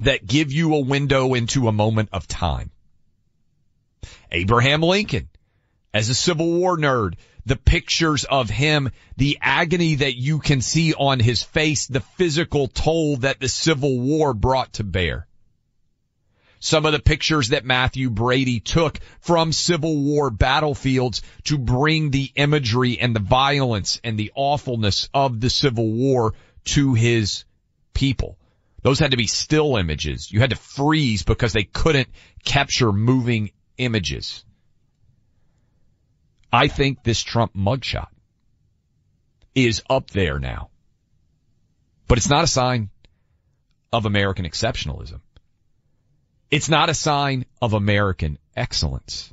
that 0.00 0.26
give 0.26 0.52
you 0.52 0.74
a 0.74 0.80
window 0.80 1.32
into 1.32 1.68
a 1.68 1.72
moment 1.72 2.10
of 2.12 2.28
time. 2.28 2.70
Abraham 4.30 4.82
Lincoln, 4.82 5.30
as 5.94 6.10
a 6.10 6.14
Civil 6.14 6.52
War 6.52 6.76
nerd, 6.76 7.14
the 7.46 7.56
pictures 7.56 8.24
of 8.24 8.50
him, 8.50 8.90
the 9.16 9.38
agony 9.40 9.96
that 9.96 10.16
you 10.16 10.38
can 10.38 10.60
see 10.60 10.94
on 10.94 11.20
his 11.20 11.42
face, 11.42 11.86
the 11.86 12.00
physical 12.00 12.68
toll 12.68 13.18
that 13.18 13.40
the 13.40 13.48
Civil 13.48 14.00
War 14.00 14.34
brought 14.34 14.74
to 14.74 14.84
bear 14.84 15.26
some 16.62 16.86
of 16.86 16.92
the 16.92 17.00
pictures 17.00 17.48
that 17.48 17.64
Mathew 17.64 18.08
Brady 18.08 18.60
took 18.60 19.00
from 19.20 19.52
Civil 19.52 20.00
War 20.00 20.30
battlefields 20.30 21.20
to 21.44 21.58
bring 21.58 22.10
the 22.10 22.30
imagery 22.36 23.00
and 23.00 23.16
the 23.16 23.20
violence 23.20 24.00
and 24.04 24.16
the 24.16 24.30
awfulness 24.36 25.08
of 25.12 25.40
the 25.40 25.50
Civil 25.50 25.90
War 25.90 26.34
to 26.66 26.94
his 26.94 27.44
people. 27.94 28.38
Those 28.82 29.00
had 29.00 29.10
to 29.10 29.16
be 29.16 29.26
still 29.26 29.76
images. 29.76 30.30
You 30.30 30.38
had 30.38 30.50
to 30.50 30.56
freeze 30.56 31.24
because 31.24 31.52
they 31.52 31.64
couldn't 31.64 32.08
capture 32.44 32.92
moving 32.92 33.50
images. 33.76 34.44
I 36.52 36.68
think 36.68 37.02
this 37.02 37.22
Trump 37.22 37.54
mugshot 37.54 38.08
is 39.54 39.82
up 39.88 40.10
there 40.10 40.38
now. 40.38 40.68
But 42.08 42.18
it's 42.18 42.28
not 42.28 42.44
a 42.44 42.48
sign 42.48 42.90
of 43.92 44.04
American 44.04 44.44
exceptionalism. 44.44 45.20
It's 46.50 46.68
not 46.68 46.90
a 46.90 46.94
sign 46.94 47.46
of 47.62 47.72
American 47.72 48.38
excellence. 48.54 49.32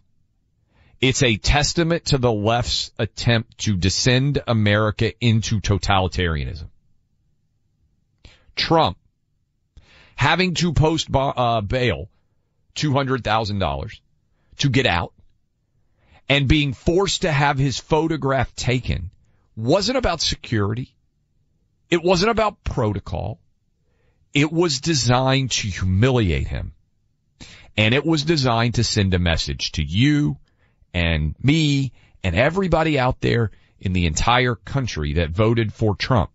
It's 1.01 1.23
a 1.23 1.35
testament 1.37 2.05
to 2.05 2.17
the 2.17 2.31
left's 2.31 2.91
attempt 2.97 3.57
to 3.59 3.75
descend 3.75 4.41
America 4.47 5.13
into 5.19 5.59
totalitarianism. 5.59 6.67
Trump 8.55 8.97
having 10.15 10.53
to 10.55 10.73
post 10.73 11.07
uh, 11.13 11.61
bail 11.61 12.09
$200,000 12.75 13.99
to 14.57 14.69
get 14.69 14.85
out 14.85 15.13
and 16.29 16.47
being 16.47 16.73
forced 16.73 17.23
to 17.23 17.31
have 17.31 17.57
his 17.57 17.79
photograph 17.79 18.55
taken 18.55 19.09
wasn't 19.55 19.97
about 19.97 20.21
security. 20.21 20.95
It 21.89 22.03
wasn't 22.03 22.31
about 22.31 22.63
protocol. 22.63 23.39
It 24.33 24.51
was 24.51 24.79
designed 24.79 25.51
to 25.51 25.67
humiliate 25.67 26.47
him 26.47 26.73
and 27.79 27.95
it 27.95 28.05
was 28.05 28.23
designed 28.23 28.75
to 28.75 28.83
send 28.83 29.13
a 29.13 29.19
message 29.19 29.71
to 29.71 29.81
you 29.81 30.37
and 30.93 31.33
me 31.41 31.93
and 32.21 32.35
everybody 32.35 32.99
out 32.99 33.21
there 33.21 33.51
in 33.79 33.93
the 33.93 34.05
entire 34.05 34.55
country 34.55 35.13
that 35.13 35.29
voted 35.29 35.71
for 35.71 35.95
Trump. 35.95 36.29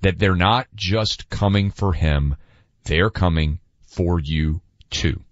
That 0.00 0.18
they're 0.18 0.34
not 0.34 0.66
just 0.74 1.30
coming 1.30 1.70
for 1.70 1.92
him, 1.92 2.34
they're 2.82 3.10
coming 3.10 3.60
for 3.86 4.18
you 4.18 4.60
too. 4.90 5.22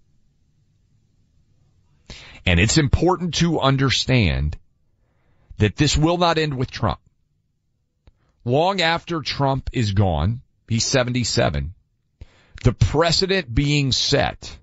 And 2.47 2.61
it's 2.61 2.77
important 2.77 3.33
to 3.35 3.59
understand 3.59 4.57
that 5.57 5.75
this 5.75 5.97
will 5.97 6.17
not 6.17 6.37
end 6.37 6.53
with 6.53 6.71
Trump. 6.71 7.01
Long 8.45 8.79
after 8.79 9.21
Trump 9.21 9.69
is 9.73 9.91
gone, 9.91 10.39
he's 10.65 10.85
77, 10.85 11.73
the 12.63 12.71
precedent 12.71 13.53
being 13.53 13.91
set 13.91 14.57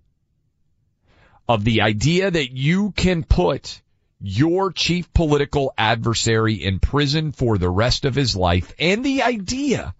of 1.46 1.62
the 1.62 1.82
idea 1.82 2.30
that 2.30 2.52
you 2.52 2.92
can 2.92 3.22
put 3.22 3.82
your 4.18 4.72
chief 4.72 5.12
political 5.12 5.70
adversary 5.76 6.54
in 6.54 6.78
prison 6.78 7.32
for 7.32 7.58
the 7.58 7.68
rest 7.68 8.06
of 8.06 8.14
his 8.14 8.34
life 8.34 8.72
and 8.78 9.04
the 9.04 9.24
idea 9.24 9.94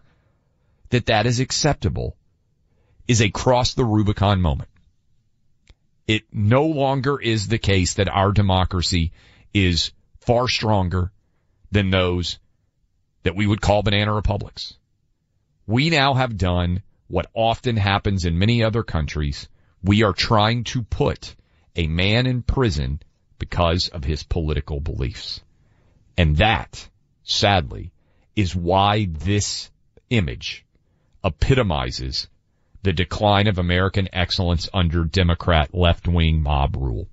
that 0.88 1.04
that 1.06 1.26
is 1.26 1.38
acceptable 1.38 2.16
is 3.06 3.20
a 3.20 3.28
cross 3.28 3.74
the 3.74 3.84
Rubicon 3.84 4.40
moment. 4.40 4.70
It 6.06 6.24
no 6.32 6.66
longer 6.66 7.20
is 7.20 7.48
the 7.48 7.58
case 7.58 7.94
that 7.94 8.08
our 8.08 8.32
democracy 8.32 9.12
is 9.52 9.92
far 10.20 10.48
stronger 10.48 11.12
than 11.70 11.90
those 11.90 12.38
that 13.22 13.36
we 13.36 13.46
would 13.46 13.60
call 13.60 13.82
banana 13.82 14.12
republics. 14.12 14.76
We 15.66 15.90
now 15.90 16.14
have 16.14 16.36
done 16.36 16.82
what 17.08 17.30
often 17.34 17.76
happens 17.76 18.24
in 18.24 18.38
many 18.38 18.62
other 18.62 18.82
countries, 18.82 19.48
we 19.82 20.02
are 20.02 20.12
trying 20.12 20.64
to 20.64 20.82
put 20.82 21.36
a 21.76 21.86
man 21.86 22.26
in 22.26 22.42
prison 22.42 23.00
because 23.38 23.88
of 23.88 24.04
his 24.04 24.22
political 24.22 24.80
beliefs. 24.80 25.42
And 26.16 26.36
that, 26.38 26.88
sadly, 27.22 27.92
is 28.36 28.54
why 28.54 29.06
this 29.10 29.70
image 30.10 30.64
epitomizes 31.22 32.28
the 32.84 32.92
decline 32.92 33.48
of 33.48 33.58
American 33.58 34.08
excellence 34.12 34.68
under 34.72 35.04
Democrat 35.04 35.74
left-wing 35.74 36.42
mob 36.42 36.76
rule. 36.76 37.08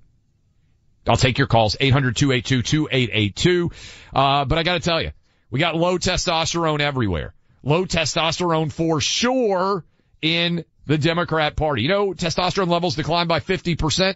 I'll 1.08 1.16
take 1.16 1.38
your 1.38 1.48
calls, 1.48 1.74
800-282-2882. 1.80 3.72
Uh, 4.14 4.44
but 4.44 4.58
I 4.58 4.62
gotta 4.62 4.80
tell 4.80 5.02
you, 5.02 5.10
we 5.50 5.58
got 5.58 5.74
low 5.74 5.98
testosterone 5.98 6.80
everywhere. 6.80 7.34
Low 7.64 7.84
testosterone 7.86 8.70
for 8.70 9.00
sure 9.00 9.84
in 10.20 10.64
the 10.86 10.98
Democrat 10.98 11.56
party. 11.56 11.82
You 11.82 11.88
know, 11.88 12.12
testosterone 12.12 12.68
levels 12.68 12.94
declined 12.94 13.28
by 13.28 13.40
50%. 13.40 14.14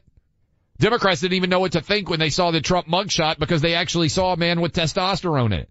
Democrats 0.79 1.23
didn't 1.23 1.35
even 1.35 1.51
know 1.51 1.61
what 1.61 1.73
to 1.73 1.81
think 1.81 2.11
when 2.11 2.21
they 2.21 2.31
saw 2.31 2.51
the 2.51 2.61
Trump 2.61 2.87
mugshot 2.87 3.39
because 3.39 3.63
they 3.63 3.75
actually 3.75 4.11
saw 4.11 4.33
a 4.33 4.37
man 4.37 4.61
with 4.61 4.75
testosterone 4.75 5.47
in 5.47 5.61
it. 5.61 5.71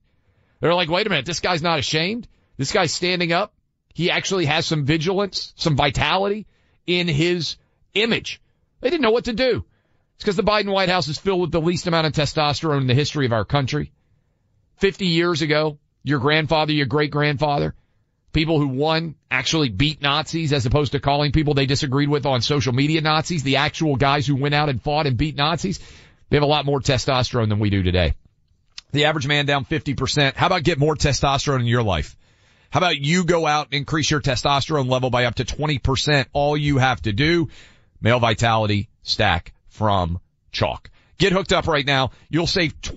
They're 0.61 0.73
like, 0.73 0.89
wait 0.89 1.05
a 1.05 1.09
minute, 1.09 1.25
this 1.25 1.41
guy's 1.41 1.61
not 1.61 1.79
ashamed. 1.79 2.27
This 2.57 2.71
guy's 2.71 2.93
standing 2.93 3.31
up. 3.31 3.54
He 3.95 4.11
actually 4.11 4.43
has 4.43 4.65
some 4.65 4.83
vigilance, 4.83 5.53
some 5.55 5.77
vitality 5.77 6.47
in 6.85 7.07
his 7.07 7.55
image. 7.93 8.41
They 8.81 8.89
didn't 8.89 9.03
know 9.03 9.11
what 9.11 9.23
to 9.23 9.33
do. 9.33 9.63
It's 10.15 10.23
because 10.25 10.35
the 10.35 10.43
Biden 10.43 10.73
White 10.73 10.89
House 10.89 11.07
is 11.07 11.17
filled 11.17 11.39
with 11.39 11.51
the 11.53 11.61
least 11.61 11.87
amount 11.87 12.05
of 12.05 12.11
testosterone 12.11 12.81
in 12.81 12.87
the 12.87 12.93
history 12.93 13.25
of 13.25 13.31
our 13.31 13.45
country. 13.45 13.93
50 14.79 15.05
years 15.05 15.41
ago, 15.41 15.79
your 16.03 16.19
grandfather, 16.19 16.73
your 16.73 16.87
great 16.87 17.09
grandfather, 17.09 17.73
people 18.33 18.59
who 18.59 18.67
won 18.67 19.15
actually 19.31 19.69
beat 19.69 20.01
Nazis 20.01 20.51
as 20.51 20.65
opposed 20.65 20.91
to 20.91 20.99
calling 20.99 21.31
people 21.31 21.53
they 21.53 21.65
disagreed 21.65 22.09
with 22.09 22.25
on 22.25 22.41
social 22.41 22.73
media 22.73 22.99
Nazis, 22.99 23.43
the 23.43 23.55
actual 23.55 23.95
guys 23.95 24.27
who 24.27 24.35
went 24.35 24.55
out 24.55 24.67
and 24.67 24.81
fought 24.81 25.07
and 25.07 25.15
beat 25.15 25.37
Nazis, 25.37 25.79
they 26.29 26.35
have 26.35 26.43
a 26.43 26.47
lot 26.47 26.65
more 26.65 26.81
testosterone 26.81 27.47
than 27.47 27.59
we 27.59 27.69
do 27.69 27.81
today. 27.81 28.13
The 28.91 29.05
average 29.05 29.25
man 29.25 29.45
down 29.45 29.63
50%. 29.63 30.35
How 30.35 30.47
about 30.47 30.63
get 30.63 30.79
more 30.79 30.95
testosterone 30.95 31.61
in 31.61 31.65
your 31.65 31.83
life? 31.83 32.17
How 32.75 32.79
about 32.79 32.97
you 32.97 33.23
go 33.23 33.47
out 33.47 33.67
and 33.67 33.75
increase 33.75 34.11
your 34.11 34.19
testosterone 34.19 34.89
level 34.89 35.09
by 35.09 35.23
up 35.23 35.35
to 35.35 35.45
20%? 35.45 36.25
All 36.33 36.57
you 36.57 36.77
have 36.77 37.01
to 37.03 37.13
do, 37.13 37.47
male 38.01 38.19
vitality 38.19 38.89
stack 39.01 39.53
from 39.69 40.19
Choq. 40.51 40.87
Get 41.17 41.31
hooked 41.31 41.53
up 41.53 41.67
right 41.67 41.85
now. 41.85 42.11
You'll 42.27 42.47
save 42.47 42.81
tw- 42.81 42.89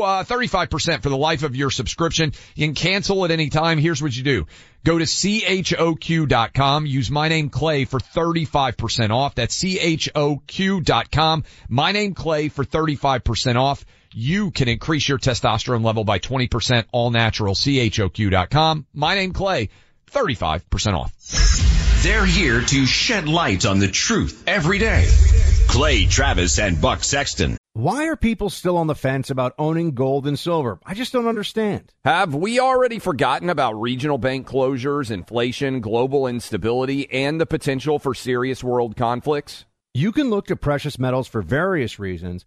uh, 0.00 0.24
35% 0.24 1.02
for 1.02 1.10
the 1.10 1.18
life 1.18 1.42
of 1.42 1.54
your 1.54 1.70
subscription. 1.70 2.32
You 2.54 2.66
can 2.66 2.74
cancel 2.74 3.26
at 3.26 3.30
any 3.30 3.50
time. 3.50 3.76
Here's 3.76 4.00
what 4.00 4.16
you 4.16 4.22
do. 4.22 4.46
Go 4.84 4.96
to 4.98 5.04
choq.com. 5.04 6.86
Use 6.86 7.10
my 7.10 7.28
name 7.28 7.50
Clay 7.50 7.84
for 7.84 8.00
35% 8.00 9.10
off. 9.10 9.34
That's 9.34 9.62
choq.com. 9.62 11.44
My 11.68 11.92
name 11.92 12.14
Clay 12.14 12.48
for 12.48 12.64
35% 12.64 13.56
off. 13.56 13.84
You 14.18 14.50
can 14.50 14.66
increase 14.66 15.06
your 15.06 15.18
testosterone 15.18 15.84
level 15.84 16.02
by 16.02 16.18
20% 16.18 16.86
all 16.90 17.10
natural. 17.10 17.54
choq.com. 17.54 18.86
My 18.94 19.14
name 19.14 19.34
Clay, 19.34 19.68
35% 20.10 20.94
off. 20.94 22.02
They're 22.02 22.24
here 22.24 22.62
to 22.62 22.86
shed 22.86 23.28
light 23.28 23.66
on 23.66 23.78
the 23.78 23.88
truth 23.88 24.42
every 24.46 24.78
day. 24.78 25.06
Clay 25.68 26.06
Travis 26.06 26.58
and 26.58 26.80
Buck 26.80 27.04
Sexton. 27.04 27.58
Why 27.74 28.06
are 28.06 28.16
people 28.16 28.48
still 28.48 28.78
on 28.78 28.86
the 28.86 28.94
fence 28.94 29.28
about 29.28 29.52
owning 29.58 29.90
gold 29.90 30.26
and 30.26 30.38
silver? 30.38 30.78
I 30.86 30.94
just 30.94 31.12
don't 31.12 31.28
understand. 31.28 31.92
Have 32.06 32.34
we 32.34 32.58
already 32.58 32.98
forgotten 32.98 33.50
about 33.50 33.78
regional 33.78 34.16
bank 34.16 34.48
closures, 34.48 35.10
inflation, 35.10 35.82
global 35.82 36.26
instability, 36.26 37.06
and 37.12 37.38
the 37.38 37.44
potential 37.44 37.98
for 37.98 38.14
serious 38.14 38.64
world 38.64 38.96
conflicts? 38.96 39.66
You 39.92 40.10
can 40.10 40.30
look 40.30 40.46
to 40.46 40.56
precious 40.56 40.98
metals 40.98 41.28
for 41.28 41.42
various 41.42 41.98
reasons. 41.98 42.46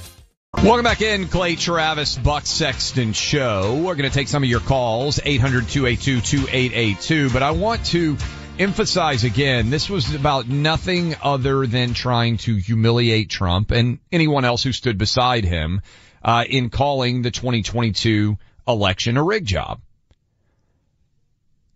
Welcome 0.57 0.83
back 0.83 1.01
in, 1.01 1.27
Clay 1.27 1.55
Travis, 1.55 2.15
Buck 2.15 2.45
Sexton 2.45 3.13
Show. 3.13 3.81
We're 3.83 3.95
going 3.95 4.07
to 4.07 4.13
take 4.13 4.27
some 4.27 4.43
of 4.43 4.49
your 4.49 4.59
calls, 4.59 5.17
800-282-2882, 5.17 7.33
but 7.33 7.41
I 7.41 7.49
want 7.49 7.83
to 7.87 8.15
emphasize 8.59 9.23
again, 9.23 9.71
this 9.71 9.89
was 9.89 10.13
about 10.13 10.47
nothing 10.47 11.15
other 11.23 11.65
than 11.65 11.95
trying 11.95 12.37
to 12.39 12.57
humiliate 12.57 13.31
Trump 13.31 13.71
and 13.71 13.97
anyone 14.11 14.45
else 14.45 14.61
who 14.61 14.71
stood 14.71 14.99
beside 14.99 15.45
him, 15.45 15.81
uh, 16.21 16.45
in 16.47 16.69
calling 16.69 17.23
the 17.23 17.31
2022 17.31 18.37
election 18.67 19.17
a 19.17 19.23
rig 19.23 19.45
job. 19.45 19.81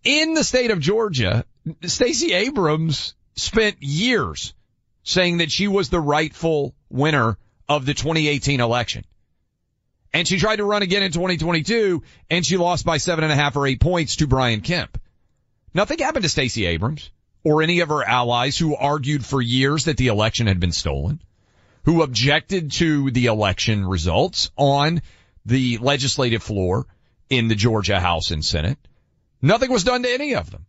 In 0.04 0.34
the 0.34 0.44
state 0.44 0.70
of 0.70 0.78
Georgia, 0.78 1.44
Stacey 1.82 2.34
Abrams 2.34 3.16
spent 3.34 3.78
years 3.80 4.54
saying 5.02 5.38
that 5.38 5.50
she 5.50 5.66
was 5.66 5.88
the 5.88 5.98
rightful 5.98 6.72
winner 6.88 7.36
of 7.68 7.86
the 7.86 7.94
2018 7.94 8.60
election. 8.60 9.04
And 10.12 10.26
she 10.26 10.38
tried 10.38 10.56
to 10.56 10.64
run 10.64 10.82
again 10.82 11.02
in 11.02 11.12
2022 11.12 12.02
and 12.30 12.44
she 12.44 12.56
lost 12.56 12.86
by 12.86 12.96
seven 12.96 13.24
and 13.24 13.32
a 13.32 13.36
half 13.36 13.56
or 13.56 13.66
eight 13.66 13.80
points 13.80 14.16
to 14.16 14.26
Brian 14.26 14.60
Kemp. 14.60 14.98
Nothing 15.74 15.98
happened 15.98 16.22
to 16.22 16.28
Stacey 16.28 16.64
Abrams 16.66 17.10
or 17.44 17.62
any 17.62 17.80
of 17.80 17.90
her 17.90 18.02
allies 18.02 18.56
who 18.56 18.74
argued 18.74 19.24
for 19.24 19.42
years 19.42 19.84
that 19.84 19.96
the 19.96 20.06
election 20.06 20.46
had 20.46 20.58
been 20.58 20.72
stolen, 20.72 21.20
who 21.84 22.02
objected 22.02 22.72
to 22.72 23.10
the 23.10 23.26
election 23.26 23.86
results 23.86 24.50
on 24.56 25.02
the 25.44 25.78
legislative 25.78 26.42
floor 26.42 26.86
in 27.28 27.48
the 27.48 27.54
Georgia 27.54 28.00
House 28.00 28.30
and 28.30 28.44
Senate. 28.44 28.78
Nothing 29.42 29.70
was 29.70 29.84
done 29.84 30.02
to 30.02 30.12
any 30.12 30.34
of 30.34 30.50
them. 30.50 30.66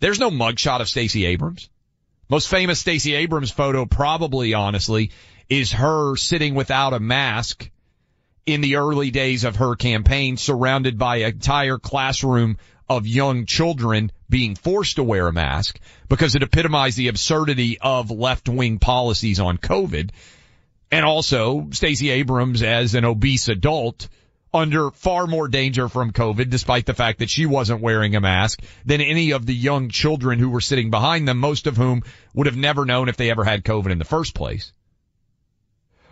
There's 0.00 0.20
no 0.20 0.30
mugshot 0.30 0.80
of 0.80 0.88
Stacey 0.88 1.26
Abrams. 1.26 1.68
Most 2.28 2.48
famous 2.48 2.78
Stacey 2.78 3.14
Abrams 3.14 3.50
photo 3.50 3.86
probably 3.86 4.54
honestly 4.54 5.10
is 5.48 5.72
her 5.72 6.16
sitting 6.16 6.54
without 6.54 6.92
a 6.92 7.00
mask 7.00 7.70
in 8.44 8.60
the 8.60 8.76
early 8.76 9.10
days 9.10 9.44
of 9.44 9.56
her 9.56 9.76
campaign 9.76 10.36
surrounded 10.36 10.98
by 10.98 11.16
an 11.16 11.32
entire 11.32 11.78
classroom 11.78 12.58
of 12.88 13.06
young 13.06 13.44
children 13.46 14.10
being 14.30 14.54
forced 14.54 14.96
to 14.96 15.02
wear 15.02 15.28
a 15.28 15.32
mask 15.32 15.78
because 16.08 16.34
it 16.34 16.42
epitomized 16.42 16.96
the 16.96 17.08
absurdity 17.08 17.78
of 17.78 18.10
left-wing 18.10 18.78
policies 18.78 19.40
on 19.40 19.58
COVID. 19.58 20.10
And 20.90 21.04
also 21.04 21.68
Stacey 21.72 22.10
Abrams 22.10 22.62
as 22.62 22.94
an 22.94 23.04
obese 23.04 23.48
adult 23.48 24.08
under 24.52 24.90
far 24.90 25.26
more 25.26 25.48
danger 25.48 25.88
from 25.88 26.12
COVID 26.12 26.48
despite 26.48 26.86
the 26.86 26.94
fact 26.94 27.18
that 27.18 27.28
she 27.28 27.44
wasn't 27.44 27.82
wearing 27.82 28.16
a 28.16 28.20
mask 28.20 28.62
than 28.86 29.02
any 29.02 29.32
of 29.32 29.44
the 29.44 29.54
young 29.54 29.90
children 29.90 30.38
who 30.38 30.48
were 30.48 30.62
sitting 30.62 30.90
behind 30.90 31.28
them, 31.28 31.38
most 31.38 31.66
of 31.66 31.76
whom 31.76 32.02
would 32.34 32.46
have 32.46 32.56
never 32.56 32.86
known 32.86 33.10
if 33.10 33.18
they 33.18 33.30
ever 33.30 33.44
had 33.44 33.64
COVID 33.64 33.90
in 33.90 33.98
the 33.98 34.04
first 34.06 34.34
place. 34.34 34.72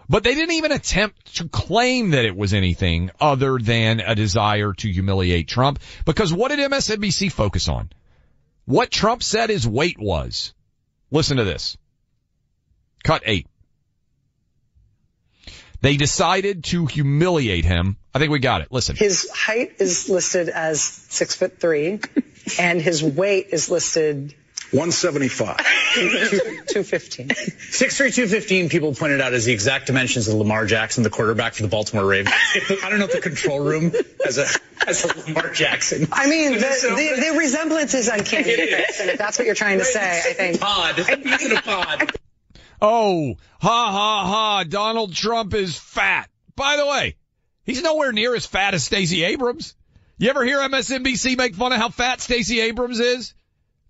But 0.08 0.22
they 0.22 0.34
didn't 0.34 0.54
even 0.54 0.72
attempt 0.72 1.36
to 1.36 1.48
claim 1.48 2.10
that 2.10 2.24
it 2.24 2.36
was 2.36 2.54
anything 2.54 3.10
other 3.20 3.58
than 3.58 4.00
a 4.00 4.14
desire 4.14 4.72
to 4.72 4.88
humiliate 4.88 5.48
Trump 5.48 5.80
because 6.04 6.32
what 6.32 6.48
did 6.48 6.58
MSNBC 6.58 7.32
focus 7.32 7.68
on? 7.68 7.90
What 8.64 8.90
Trump 8.90 9.22
said 9.22 9.50
his 9.50 9.66
weight 9.66 9.98
was. 9.98 10.54
Listen 11.10 11.36
to 11.38 11.44
this. 11.44 11.76
Cut 13.04 13.22
eight. 13.24 13.46
They 15.80 15.96
decided 15.96 16.64
to 16.64 16.86
humiliate 16.86 17.64
him. 17.64 17.96
I 18.14 18.18
think 18.18 18.32
we 18.32 18.38
got 18.38 18.62
it. 18.62 18.72
Listen. 18.72 18.96
His 18.96 19.30
height 19.30 19.74
is 19.78 20.08
listed 20.08 20.48
as 20.48 20.82
six 20.82 21.34
foot 21.34 21.60
three, 21.60 22.00
and 22.58 22.80
his 22.80 23.04
weight 23.04 23.48
is 23.52 23.70
listed 23.70 24.34
175. 24.76 25.56
215. 26.68 27.28
6'3", 27.28 28.14
215, 28.14 28.68
people 28.68 28.94
pointed 28.94 29.22
out 29.22 29.32
as 29.32 29.46
the 29.46 29.52
exact 29.52 29.86
dimensions 29.86 30.28
of 30.28 30.34
Lamar 30.34 30.66
Jackson, 30.66 31.02
the 31.02 31.10
quarterback 31.10 31.54
for 31.54 31.62
the 31.62 31.68
Baltimore 31.68 32.04
Ravens. 32.04 32.34
I 32.84 32.90
don't 32.90 32.98
know 32.98 33.06
if 33.06 33.12
the 33.12 33.20
control 33.20 33.60
room 33.60 33.92
has 34.24 34.36
a, 34.36 34.46
has 34.84 35.04
a 35.04 35.26
Lamar 35.26 35.50
Jackson. 35.50 36.08
I 36.12 36.28
mean, 36.28 36.52
the, 36.52 36.58
the, 36.58 37.30
the 37.32 37.38
resemblance 37.38 37.94
is 37.94 38.08
uncanny. 38.08 38.52
And 38.52 39.10
if 39.10 39.18
that's 39.18 39.38
what 39.38 39.46
you're 39.46 39.54
trying 39.54 39.78
to 39.78 39.84
say, 39.84 40.18
I 40.18 40.32
think. 40.34 40.60
Pod. 40.60 40.96
He's 40.96 41.46
in 41.46 41.56
a 41.56 41.62
pod. 41.62 42.12
Oh, 42.80 43.36
ha 43.58 43.92
ha 43.92 44.26
ha, 44.26 44.64
Donald 44.68 45.14
Trump 45.14 45.54
is 45.54 45.78
fat. 45.78 46.28
By 46.54 46.76
the 46.76 46.86
way, 46.86 47.16
he's 47.64 47.82
nowhere 47.82 48.12
near 48.12 48.34
as 48.34 48.44
fat 48.44 48.74
as 48.74 48.84
Stacey 48.84 49.24
Abrams. 49.24 49.74
You 50.18 50.30
ever 50.30 50.44
hear 50.44 50.58
MSNBC 50.58 51.36
make 51.36 51.54
fun 51.54 51.72
of 51.72 51.78
how 51.78 51.88
fat 51.88 52.20
Stacey 52.20 52.60
Abrams 52.60 53.00
is? 53.00 53.34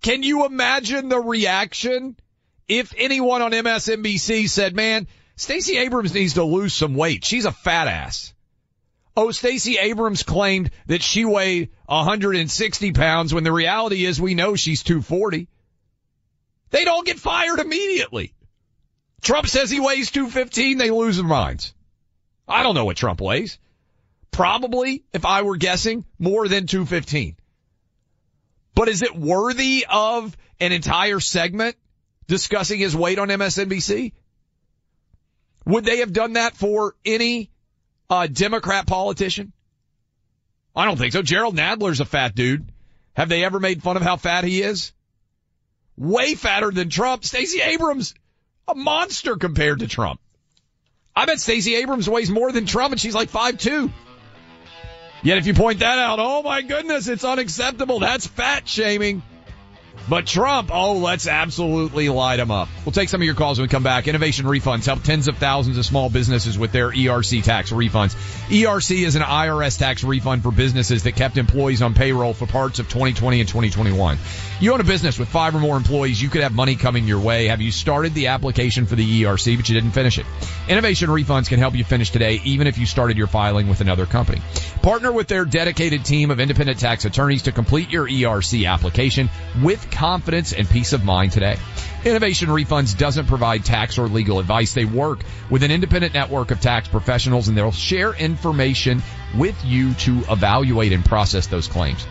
Can 0.03 0.23
you 0.23 0.47
imagine 0.47 1.09
the 1.09 1.21
reaction 1.21 2.17
if 2.69 2.95
anyone 2.97 3.43
on 3.43 3.53
MSNBC 3.53 4.49
said, 4.49 4.75
man, 4.75 5.07
Stacey 5.37 5.77
Abrams 5.79 6.15
needs 6.15 6.35
to 6.35 6.45
lose 6.45 6.75
some 6.75 6.95
weight. 6.95 7.25
She's 7.25 7.45
a 7.45 7.53
fat 7.53 7.89
ass. 7.89 8.33
Oh, 9.17 9.31
Stacey 9.31 9.79
Abrams 9.79 10.23
claimed 10.23 10.71
that 10.87 11.03
she 11.03 11.25
weighed 11.25 11.71
160 11.87 12.93
pounds 12.93 13.33
when 13.33 13.45
the 13.45 13.53
reality 13.53 14.05
is 14.05 14.21
we 14.21 14.35
know 14.35 14.57
she's 14.57 14.83
240. 14.83 15.49
They'd 16.71 16.89
all 16.89 17.03
get 17.03 17.19
fired 17.19 17.61
immediately. 17.61 18.35
Trump 19.23 19.47
says 19.47 19.71
he 19.71 19.81
weighs 19.81 20.11
215, 20.11 20.79
they 20.79 20.91
lose 20.91 21.17
their 21.17 21.25
minds. 21.25 21.73
I 22.47 22.63
don't 22.63 22.75
know 22.75 22.85
what 22.85 22.97
Trump 22.97 23.21
weighs. 23.21 23.59
Probably, 24.31 25.05
if 25.13 25.25
I 25.25 25.43
were 25.43 25.57
guessing, 25.57 26.05
more 26.19 26.47
than 26.47 26.67
215. 26.67 27.37
But 28.77 28.91
is 28.91 29.03
it 29.03 29.17
worthy 29.17 29.87
of 29.89 30.37
an 30.61 30.71
entire 30.71 31.19
segment 31.19 31.77
discussing 32.29 32.79
his 32.79 32.95
weight 32.95 33.19
on 33.19 33.29
MSNBC? 33.29 34.13
Would 35.65 35.85
they 35.85 35.99
have 35.99 36.13
done 36.13 36.35
that 36.35 36.55
for 36.55 36.95
any 37.05 37.51
uh, 38.11 38.27
Democrat 38.27 38.87
politician? 38.87 39.55
I 40.77 40.85
don't 40.85 40.99
think 40.99 41.15
so. 41.15 41.23
Jerrold 41.23 41.57
Nadler's 41.57 42.01
a 42.01 42.05
fat 42.05 42.35
dude. 42.35 42.71
Have 43.15 43.31
they 43.31 43.45
ever 43.45 43.59
made 43.59 43.83
fun 43.83 43.97
of 43.97 44.03
how 44.03 44.17
fat 44.17 44.45
he 44.45 44.61
is? 44.61 44.93
Way 45.97 46.35
fatter 46.35 46.71
than 46.71 46.91
Trump. 46.91 47.25
Stacey 47.25 47.63
Abrams, 47.63 48.15
a 48.69 48.75
monster 48.75 49.37
compared 49.37 49.79
to 49.79 49.89
Trump. 49.89 50.21
I 51.17 51.25
bet 51.25 51.41
Stacey 51.41 51.77
Abrams 51.77 52.11
weighs 52.11 52.29
more 52.29 52.53
than 52.53 52.67
Trump 52.67 52.93
and 52.93 53.01
she's 53.01 53.15
like 53.15 53.31
five 53.31 53.57
two. 53.57 53.91
Yet 55.27 55.39
if 55.39 55.49
you 55.49 55.55
point 55.55 55.81
that 55.81 55.99
out, 55.99 56.21
oh 56.21 56.45
my 56.45 56.63
goodness, 56.63 57.09
it's 57.09 57.25
unacceptable. 57.25 57.99
That's 57.99 58.29
fat 58.29 58.69
shaming. 58.69 59.25
But 60.09 60.27
Trump, 60.27 60.71
oh, 60.73 60.99
let's 60.99 61.27
absolutely 61.27 62.09
light 62.09 62.39
him 62.39 62.53
up. 62.53 62.69
We'll 62.85 62.93
take 62.93 63.09
some 63.09 63.21
of 63.21 63.25
your 63.25 63.35
calls 63.35 63.59
when 63.59 63.65
we 63.65 63.69
come 63.69 63.83
back. 63.83 64.07
Innovation 64.07 64.47
refunds 64.47 64.87
help 64.87 65.03
tens 65.03 65.27
of 65.27 65.39
thousands 65.39 65.79
of 65.79 65.85
small 65.85 66.09
businesses 66.09 66.57
with 66.57 66.71
their 66.71 66.91
ERC 66.93 67.43
tax 67.43 67.73
refunds. 67.73 68.15
ERC 68.49 69.05
is 69.05 69.17
an 69.17 69.23
IRS 69.23 69.79
tax 69.79 70.05
refund 70.05 70.45
for 70.45 70.53
businesses 70.53 71.03
that 71.03 71.17
kept 71.17 71.39
employees 71.39 71.83
on 71.83 71.93
payroll 71.95 72.35
for 72.35 72.47
parts 72.47 72.79
of 72.79 72.89
2020 72.89 73.41
and 73.41 73.49
2021. 73.49 74.19
You 74.61 74.73
own 74.73 74.81
a 74.81 74.85
business 74.85 75.19
with 75.19 75.29
five 75.29 75.57
or 75.57 75.59
more 75.59 75.77
employees, 75.77 76.23
you 76.23 76.29
could 76.29 76.43
have 76.43 76.55
money 76.55 76.77
coming 76.77 77.09
your 77.09 77.21
way. 77.21 77.49
Have 77.49 77.61
you 77.61 77.73
started 77.73 78.15
the 78.15 78.29
application 78.29 78.87
for 78.87 78.95
the 78.95 79.23
ERC, 79.23 79.57
but 79.57 79.69
you 79.69 79.75
didn't 79.75 79.91
finish 79.91 80.19
it? 80.19 80.27
Innovation 80.69 81.11
refunds 81.11 81.49
can 81.49 81.59
help 81.59 81.75
you 81.75 81.83
finish 81.83 82.11
today, 82.11 82.41
even 82.45 82.69
if 82.69 82.79
you 82.79 82.87
started 82.87 83.19
your 83.19 83.27
filing 83.27 83.69
with 83.69 83.81
another 83.81 84.07
company. 84.07 84.41
Partner 84.83 85.11
with 85.11 85.27
their 85.27 85.45
dedicated 85.45 86.05
team 86.05 86.31
of 86.31 86.39
independent 86.39 86.79
tax 86.79 87.05
attorneys 87.05 87.43
to 87.43 87.53
complete 87.53 87.91
your 87.91 88.09
ERC 88.09 88.71
application 88.71 89.29
with 89.63 89.91
confidence 89.97 90.53
and 90.53 90.69
peace 90.69 90.93
of 90.93 91.05
mind 91.05 91.33
today. 91.33 91.57
Innovation 92.05 92.49
Refunds 92.49 92.97
doesn't 92.97 93.27
provide 93.27 93.65
tax 93.65 93.99
or 93.99 94.07
legal 94.07 94.39
advice. 94.39 94.75
They 94.75 94.85
work 94.85 95.25
with 95.51 95.63
an 95.63 95.71
independent 95.71 96.15
network 96.15 96.51
of 96.51 96.61
tax 96.61 96.87
professionals 96.87 97.49
and 97.49 97.57
they'll 97.57 97.73
share 97.73 98.15
information 98.15 99.03
with 99.37 99.65
you 99.65 99.95
to 99.95 100.23
evaluate 100.31 100.93
and 100.93 101.05
process 101.05 101.47
those 101.47 101.67
claims. 101.67 102.07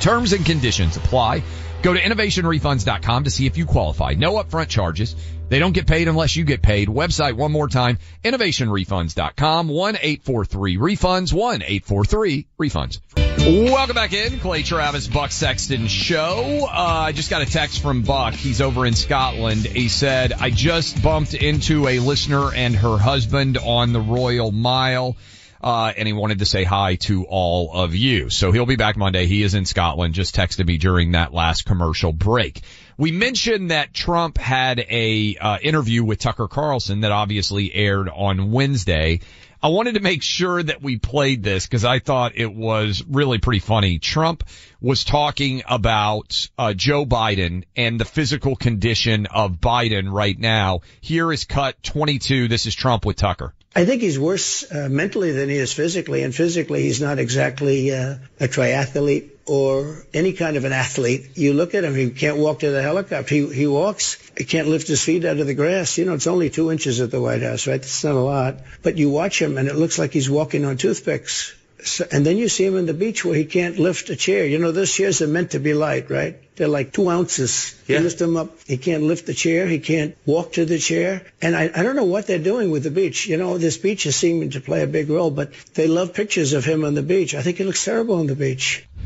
Terms 0.00 0.32
and 0.32 0.44
conditions 0.44 0.96
apply. 0.96 1.42
Go 1.82 1.94
to 1.94 2.00
innovationrefunds.com 2.00 3.24
to 3.24 3.30
see 3.30 3.46
if 3.46 3.56
you 3.56 3.66
qualify. 3.66 4.14
No 4.14 4.42
upfront 4.42 4.68
charges. 4.68 5.14
They 5.48 5.58
don't 5.58 5.72
get 5.72 5.86
paid 5.86 6.08
unless 6.08 6.34
you 6.34 6.44
get 6.44 6.62
paid. 6.62 6.88
Website 6.88 7.34
one 7.34 7.52
more 7.52 7.68
time, 7.68 7.98
innovationrefunds.com, 8.24 9.68
1-843-REFUNDS, 9.68 11.32
1-843-REFUNDS. 11.32 13.00
Welcome 13.46 13.94
back 13.94 14.14
in, 14.14 14.40
Clay 14.40 14.62
Travis, 14.62 15.06
Buck 15.06 15.30
Sexton 15.30 15.86
show. 15.86 16.66
Uh, 16.66 16.72
I 16.72 17.12
just 17.12 17.28
got 17.28 17.42
a 17.42 17.46
text 17.46 17.82
from 17.82 18.00
Buck. 18.00 18.32
He's 18.32 18.62
over 18.62 18.86
in 18.86 18.94
Scotland. 18.94 19.66
He 19.66 19.90
said, 19.90 20.32
I 20.32 20.48
just 20.48 21.02
bumped 21.02 21.34
into 21.34 21.86
a 21.86 21.98
listener 21.98 22.54
and 22.54 22.74
her 22.74 22.96
husband 22.96 23.58
on 23.58 23.92
the 23.92 24.00
Royal 24.00 24.50
Mile. 24.50 25.18
Uh, 25.62 25.92
and 25.94 26.06
he 26.08 26.14
wanted 26.14 26.38
to 26.38 26.46
say 26.46 26.64
hi 26.64 26.94
to 26.94 27.24
all 27.24 27.70
of 27.74 27.94
you. 27.94 28.30
So 28.30 28.50
he'll 28.50 28.64
be 28.64 28.76
back 28.76 28.96
Monday. 28.96 29.26
He 29.26 29.42
is 29.42 29.52
in 29.52 29.66
Scotland. 29.66 30.14
Just 30.14 30.34
texted 30.34 30.66
me 30.66 30.78
during 30.78 31.12
that 31.12 31.34
last 31.34 31.66
commercial 31.66 32.14
break. 32.14 32.62
We 32.96 33.12
mentioned 33.12 33.70
that 33.70 33.92
Trump 33.92 34.38
had 34.38 34.78
a 34.78 35.36
uh, 35.38 35.58
interview 35.60 36.02
with 36.02 36.18
Tucker 36.18 36.48
Carlson 36.48 37.00
that 37.00 37.12
obviously 37.12 37.74
aired 37.74 38.08
on 38.08 38.52
Wednesday. 38.52 39.20
I 39.64 39.68
wanted 39.68 39.94
to 39.94 40.00
make 40.00 40.22
sure 40.22 40.62
that 40.62 40.82
we 40.82 40.98
played 40.98 41.42
this 41.42 41.64
because 41.64 41.86
I 41.86 41.98
thought 41.98 42.32
it 42.36 42.54
was 42.54 43.02
really 43.08 43.38
pretty 43.38 43.60
funny. 43.60 43.98
Trump 43.98 44.44
was 44.78 45.04
talking 45.04 45.62
about 45.66 46.50
uh, 46.58 46.74
Joe 46.74 47.06
Biden 47.06 47.64
and 47.74 47.98
the 47.98 48.04
physical 48.04 48.56
condition 48.56 49.24
of 49.24 49.52
Biden 49.52 50.12
right 50.12 50.38
now. 50.38 50.80
Here 51.00 51.32
is 51.32 51.46
cut 51.46 51.82
22. 51.82 52.46
This 52.46 52.66
is 52.66 52.74
Trump 52.74 53.06
with 53.06 53.16
Tucker. 53.16 53.54
I 53.76 53.84
think 53.84 54.02
he's 54.02 54.18
worse 54.18 54.70
uh, 54.70 54.88
mentally 54.88 55.32
than 55.32 55.48
he 55.48 55.56
is 55.56 55.72
physically, 55.72 56.22
and 56.22 56.32
physically 56.32 56.82
he's 56.82 57.00
not 57.00 57.18
exactly 57.18 57.92
uh, 57.92 58.16
a 58.38 58.46
triathlete 58.46 59.30
or 59.46 60.06
any 60.14 60.32
kind 60.32 60.56
of 60.56 60.64
an 60.64 60.72
athlete. 60.72 61.36
You 61.36 61.54
look 61.54 61.74
at 61.74 61.82
him, 61.82 61.94
he 61.94 62.10
can't 62.10 62.38
walk 62.38 62.60
to 62.60 62.70
the 62.70 62.82
helicopter. 62.82 63.34
He, 63.34 63.52
he 63.52 63.66
walks, 63.66 64.16
he 64.38 64.44
can't 64.44 64.68
lift 64.68 64.86
his 64.86 65.02
feet 65.02 65.24
out 65.24 65.38
of 65.38 65.46
the 65.46 65.54
grass. 65.54 65.98
You 65.98 66.04
know, 66.04 66.14
it's 66.14 66.28
only 66.28 66.50
two 66.50 66.70
inches 66.70 67.00
at 67.00 67.10
the 67.10 67.20
White 67.20 67.42
House, 67.42 67.66
right? 67.66 67.74
It's 67.74 68.04
not 68.04 68.14
a 68.14 68.20
lot. 68.20 68.58
But 68.82 68.96
you 68.96 69.10
watch 69.10 69.42
him 69.42 69.58
and 69.58 69.66
it 69.66 69.74
looks 69.74 69.98
like 69.98 70.12
he's 70.12 70.30
walking 70.30 70.64
on 70.64 70.76
toothpicks. 70.76 71.54
So, 71.84 72.06
and 72.10 72.24
then 72.24 72.38
you 72.38 72.48
see 72.48 72.64
him 72.64 72.76
on 72.76 72.86
the 72.86 72.94
beach 72.94 73.24
where 73.24 73.34
he 73.34 73.44
can't 73.44 73.78
lift 73.78 74.08
a 74.08 74.16
chair. 74.16 74.46
You 74.46 74.58
know, 74.58 74.72
those 74.72 74.92
chairs 74.92 75.20
are 75.20 75.26
meant 75.26 75.50
to 75.50 75.58
be 75.58 75.74
light, 75.74 76.10
right? 76.10 76.40
They're 76.56 76.66
like 76.68 76.92
two 76.92 77.10
ounces. 77.10 77.74
Yeah. 77.86 77.98
You 77.98 78.04
lift 78.04 78.20
him 78.20 78.36
up. 78.36 78.56
He 78.66 78.78
can't 78.78 79.02
lift 79.02 79.26
the 79.26 79.34
chair. 79.34 79.66
He 79.66 79.80
can't 79.80 80.16
walk 80.24 80.54
to 80.54 80.64
the 80.64 80.78
chair. 80.78 81.26
And 81.42 81.54
I, 81.54 81.70
I 81.74 81.82
don't 81.82 81.94
know 81.94 82.04
what 82.04 82.26
they're 82.26 82.38
doing 82.38 82.70
with 82.70 82.84
the 82.84 82.90
beach. 82.90 83.26
You 83.26 83.36
know, 83.36 83.58
this 83.58 83.76
beach 83.76 84.06
is 84.06 84.16
seeming 84.16 84.50
to 84.50 84.60
play 84.60 84.82
a 84.82 84.86
big 84.86 85.10
role, 85.10 85.30
but 85.30 85.52
they 85.74 85.86
love 85.86 86.14
pictures 86.14 86.54
of 86.54 86.64
him 86.64 86.84
on 86.84 86.94
the 86.94 87.02
beach. 87.02 87.34
I 87.34 87.42
think 87.42 87.58
he 87.58 87.64
looks 87.64 87.84
terrible 87.84 88.16
on 88.16 88.26
the 88.26 88.36
beach. 88.36 88.86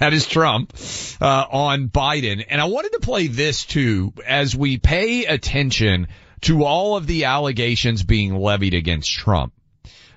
That 0.00 0.12
is 0.12 0.26
Trump 0.26 0.74
uh, 1.18 1.46
on 1.50 1.88
Biden. 1.88 2.44
And 2.46 2.60
I 2.60 2.66
wanted 2.66 2.92
to 2.92 3.00
play 3.00 3.26
this 3.26 3.64
too 3.64 4.12
as 4.26 4.54
we 4.54 4.76
pay 4.76 5.24
attention 5.24 6.08
to 6.42 6.64
all 6.64 6.98
of 6.98 7.06
the 7.06 7.24
allegations 7.24 8.02
being 8.02 8.36
levied 8.36 8.74
against 8.74 9.10
Trump. 9.10 9.54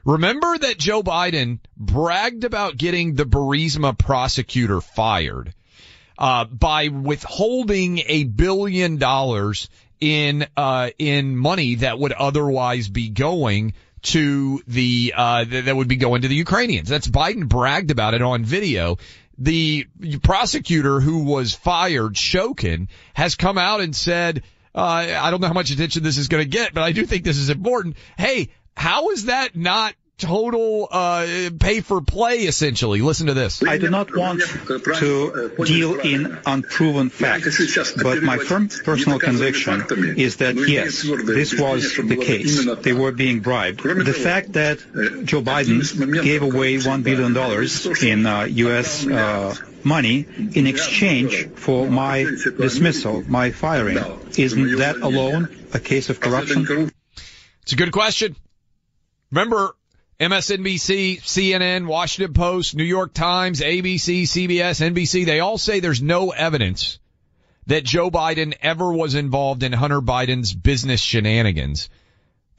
Remember 0.05 0.57
that 0.57 0.79
Joe 0.79 1.03
Biden 1.03 1.59
bragged 1.77 2.43
about 2.43 2.77
getting 2.77 3.15
the 3.15 3.25
Burisma 3.25 3.97
prosecutor 3.97 4.81
fired 4.81 5.53
uh, 6.17 6.45
by 6.45 6.87
withholding 6.87 7.99
a 8.07 8.23
billion 8.23 8.97
dollars 8.97 9.69
in 9.99 10.47
uh, 10.57 10.89
in 10.97 11.37
money 11.37 11.75
that 11.75 11.99
would 11.99 12.11
otherwise 12.11 12.89
be 12.89 13.09
going 13.09 13.73
to 14.01 14.61
the 14.67 15.13
uh, 15.15 15.45
th- 15.45 15.65
that 15.65 15.75
would 15.75 15.87
be 15.87 15.97
going 15.97 16.23
to 16.23 16.27
the 16.27 16.35
Ukrainians. 16.35 16.89
That's 16.89 17.07
Biden 17.07 17.47
bragged 17.47 17.91
about 17.91 18.15
it 18.15 18.23
on 18.23 18.43
video. 18.43 18.97
The 19.37 19.87
prosecutor 20.23 20.99
who 20.99 21.23
was 21.23 21.53
fired, 21.53 22.13
Shokin, 22.13 22.87
has 23.13 23.35
come 23.35 23.57
out 23.57 23.81
and 23.81 23.95
said, 23.95 24.43
uh, 24.73 25.07
I 25.19 25.31
don't 25.31 25.41
know 25.41 25.47
how 25.47 25.53
much 25.53 25.71
attention 25.71 26.03
this 26.03 26.17
is 26.17 26.27
going 26.27 26.43
to 26.43 26.49
get, 26.49 26.73
but 26.73 26.83
I 26.83 26.91
do 26.91 27.05
think 27.05 27.23
this 27.23 27.37
is 27.37 27.49
important. 27.49 27.97
Hey, 28.17 28.49
how 28.75 29.09
is 29.11 29.25
that 29.25 29.55
not 29.55 29.93
total 30.21 30.87
uh, 30.91 31.49
pay 31.59 31.81
for 31.81 32.01
play 32.01 32.39
essentially? 32.39 33.01
Listen 33.01 33.27
to 33.27 33.33
this. 33.33 33.63
I 33.63 33.77
do 33.77 33.89
not 33.89 34.15
want 34.15 34.41
to 34.41 35.51
deal 35.65 35.99
in 35.99 36.37
unproven 36.45 37.09
facts, 37.09 37.93
but 38.01 38.21
my 38.21 38.37
firm 38.37 38.69
personal 38.69 39.19
conviction 39.19 39.85
is 40.17 40.37
that 40.37 40.55
yes, 40.55 41.01
this 41.01 41.59
was 41.59 41.95
the 41.95 42.17
case. 42.17 42.67
They 42.81 42.93
were 42.93 43.11
being 43.11 43.41
bribed. 43.41 43.81
The 43.83 44.13
fact 44.13 44.53
that 44.53 44.79
Joe 45.25 45.41
Biden 45.41 46.23
gave 46.23 46.43
away 46.43 46.75
$1 46.75 47.03
billion 47.03 47.35
in 48.03 48.25
uh, 48.25 48.43
U.S. 48.43 49.07
Uh, 49.07 49.55
money 49.83 50.27
in 50.37 50.67
exchange 50.67 51.49
for 51.55 51.89
my 51.89 52.23
dismissal, 52.57 53.23
my 53.27 53.51
firing, 53.51 53.97
isn't 54.37 54.77
that 54.77 54.97
alone 54.97 55.49
a 55.73 55.79
case 55.79 56.09
of 56.09 56.19
corruption? 56.19 56.91
It's 57.63 57.73
a 57.73 57.75
good 57.75 57.91
question. 57.91 58.35
Remember, 59.31 59.75
MSNBC, 60.19 61.21
CNN, 61.21 61.87
Washington 61.87 62.33
Post, 62.33 62.75
New 62.75 62.83
York 62.83 63.13
Times, 63.13 63.61
ABC, 63.61 64.23
CBS, 64.23 64.93
NBC, 64.93 65.25
they 65.25 65.39
all 65.39 65.57
say 65.57 65.79
there's 65.79 66.01
no 66.01 66.31
evidence 66.31 66.99
that 67.67 67.85
Joe 67.85 68.11
Biden 68.11 68.53
ever 68.61 68.91
was 68.91 69.15
involved 69.15 69.63
in 69.63 69.71
Hunter 69.71 70.01
Biden's 70.01 70.53
business 70.53 70.99
shenanigans. 70.99 71.89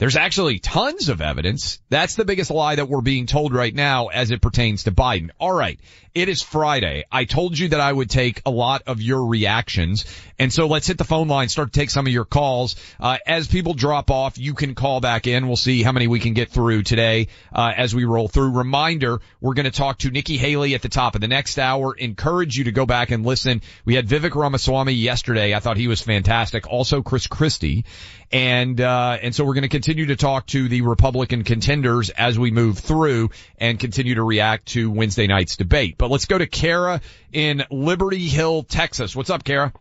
There's 0.02 0.16
actually 0.16 0.58
tons 0.58 1.10
of 1.10 1.20
evidence. 1.20 1.78
That's 1.88 2.16
the 2.16 2.24
biggest 2.24 2.50
lie 2.50 2.74
that 2.74 2.88
we're 2.88 3.02
being 3.02 3.26
told 3.26 3.54
right 3.54 3.72
now 3.72 4.08
as 4.08 4.32
it 4.32 4.42
pertains 4.42 4.82
to 4.82 4.90
Biden. 4.90 5.30
All 5.38 5.52
right. 5.52 5.78
It 6.12 6.28
is 6.28 6.42
Friday. 6.42 7.04
I 7.10 7.24
told 7.24 7.58
you 7.58 7.68
that 7.68 7.80
I 7.80 7.90
would 7.90 8.10
take 8.10 8.42
a 8.44 8.50
lot 8.50 8.82
of 8.86 9.00
your 9.00 9.24
reactions. 9.24 10.04
And 10.38 10.52
so 10.52 10.66
let's 10.66 10.86
hit 10.86 10.98
the 10.98 11.04
phone 11.04 11.28
line, 11.28 11.48
start 11.48 11.72
to 11.72 11.80
take 11.80 11.88
some 11.88 12.06
of 12.06 12.12
your 12.12 12.26
calls. 12.26 12.76
Uh, 13.00 13.16
as 13.26 13.46
people 13.46 13.72
drop 13.72 14.10
off, 14.10 14.36
you 14.36 14.52
can 14.52 14.74
call 14.74 15.00
back 15.00 15.26
in. 15.26 15.46
We'll 15.46 15.56
see 15.56 15.82
how 15.82 15.92
many 15.92 16.08
we 16.08 16.20
can 16.20 16.34
get 16.34 16.50
through 16.50 16.82
today, 16.82 17.28
uh, 17.50 17.72
as 17.74 17.94
we 17.94 18.04
roll 18.04 18.28
through. 18.28 18.50
Reminder, 18.50 19.20
we're 19.40 19.54
going 19.54 19.64
to 19.64 19.70
talk 19.70 19.98
to 19.98 20.10
Nikki 20.10 20.36
Haley 20.36 20.74
at 20.74 20.82
the 20.82 20.90
top 20.90 21.14
of 21.14 21.22
the 21.22 21.28
next 21.28 21.58
hour. 21.58 21.94
Encourage 21.94 22.58
you 22.58 22.64
to 22.64 22.72
go 22.72 22.84
back 22.84 23.10
and 23.10 23.24
listen. 23.24 23.62
We 23.86 23.94
had 23.94 24.06
Vivek 24.06 24.34
Ramaswamy 24.34 24.92
yesterday. 24.92 25.54
I 25.54 25.60
thought 25.60 25.78
he 25.78 25.88
was 25.88 26.02
fantastic. 26.02 26.68
Also 26.68 27.02
Chris 27.02 27.26
Christie. 27.26 27.86
And, 28.32 28.80
uh, 28.80 29.18
and 29.20 29.34
so 29.34 29.44
we're 29.44 29.54
going 29.54 29.62
to 29.62 29.68
continue 29.68 30.06
to 30.06 30.16
talk 30.16 30.46
to 30.48 30.68
the 30.68 30.80
Republican 30.80 31.44
contenders 31.44 32.08
as 32.08 32.38
we 32.38 32.50
move 32.50 32.78
through 32.78 33.30
and 33.58 33.78
continue 33.78 34.14
to 34.14 34.22
react 34.22 34.66
to 34.68 34.90
Wednesday 34.90 35.26
night's 35.26 35.56
debate. 35.56 35.96
But 35.98 36.10
let's 36.10 36.24
go 36.24 36.38
to 36.38 36.46
Kara 36.46 37.02
in 37.32 37.64
Liberty 37.70 38.26
Hill, 38.28 38.62
Texas. 38.62 39.14
What's 39.14 39.28
up, 39.28 39.44
Kara? 39.44 39.72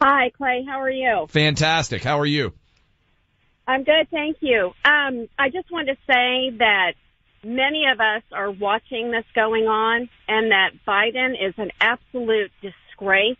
Hi, 0.00 0.30
Clay. 0.30 0.64
How 0.66 0.80
are 0.80 0.90
you? 0.90 1.26
Fantastic. 1.28 2.04
How 2.04 2.20
are 2.20 2.26
you? 2.26 2.52
I'm 3.66 3.84
good, 3.84 4.08
thank 4.10 4.38
you. 4.40 4.72
Um, 4.84 5.28
I 5.38 5.48
just 5.48 5.70
wanted 5.70 5.94
to 5.94 5.98
say 6.06 6.56
that 6.58 6.94
many 7.44 7.86
of 7.92 8.00
us 8.00 8.22
are 8.32 8.50
watching 8.50 9.10
this 9.10 9.24
going 9.34 9.66
on 9.66 10.08
and 10.28 10.50
that 10.50 10.70
Biden 10.86 11.34
is 11.40 11.54
an 11.58 11.70
absolute 11.80 12.50
disgrace 12.60 13.36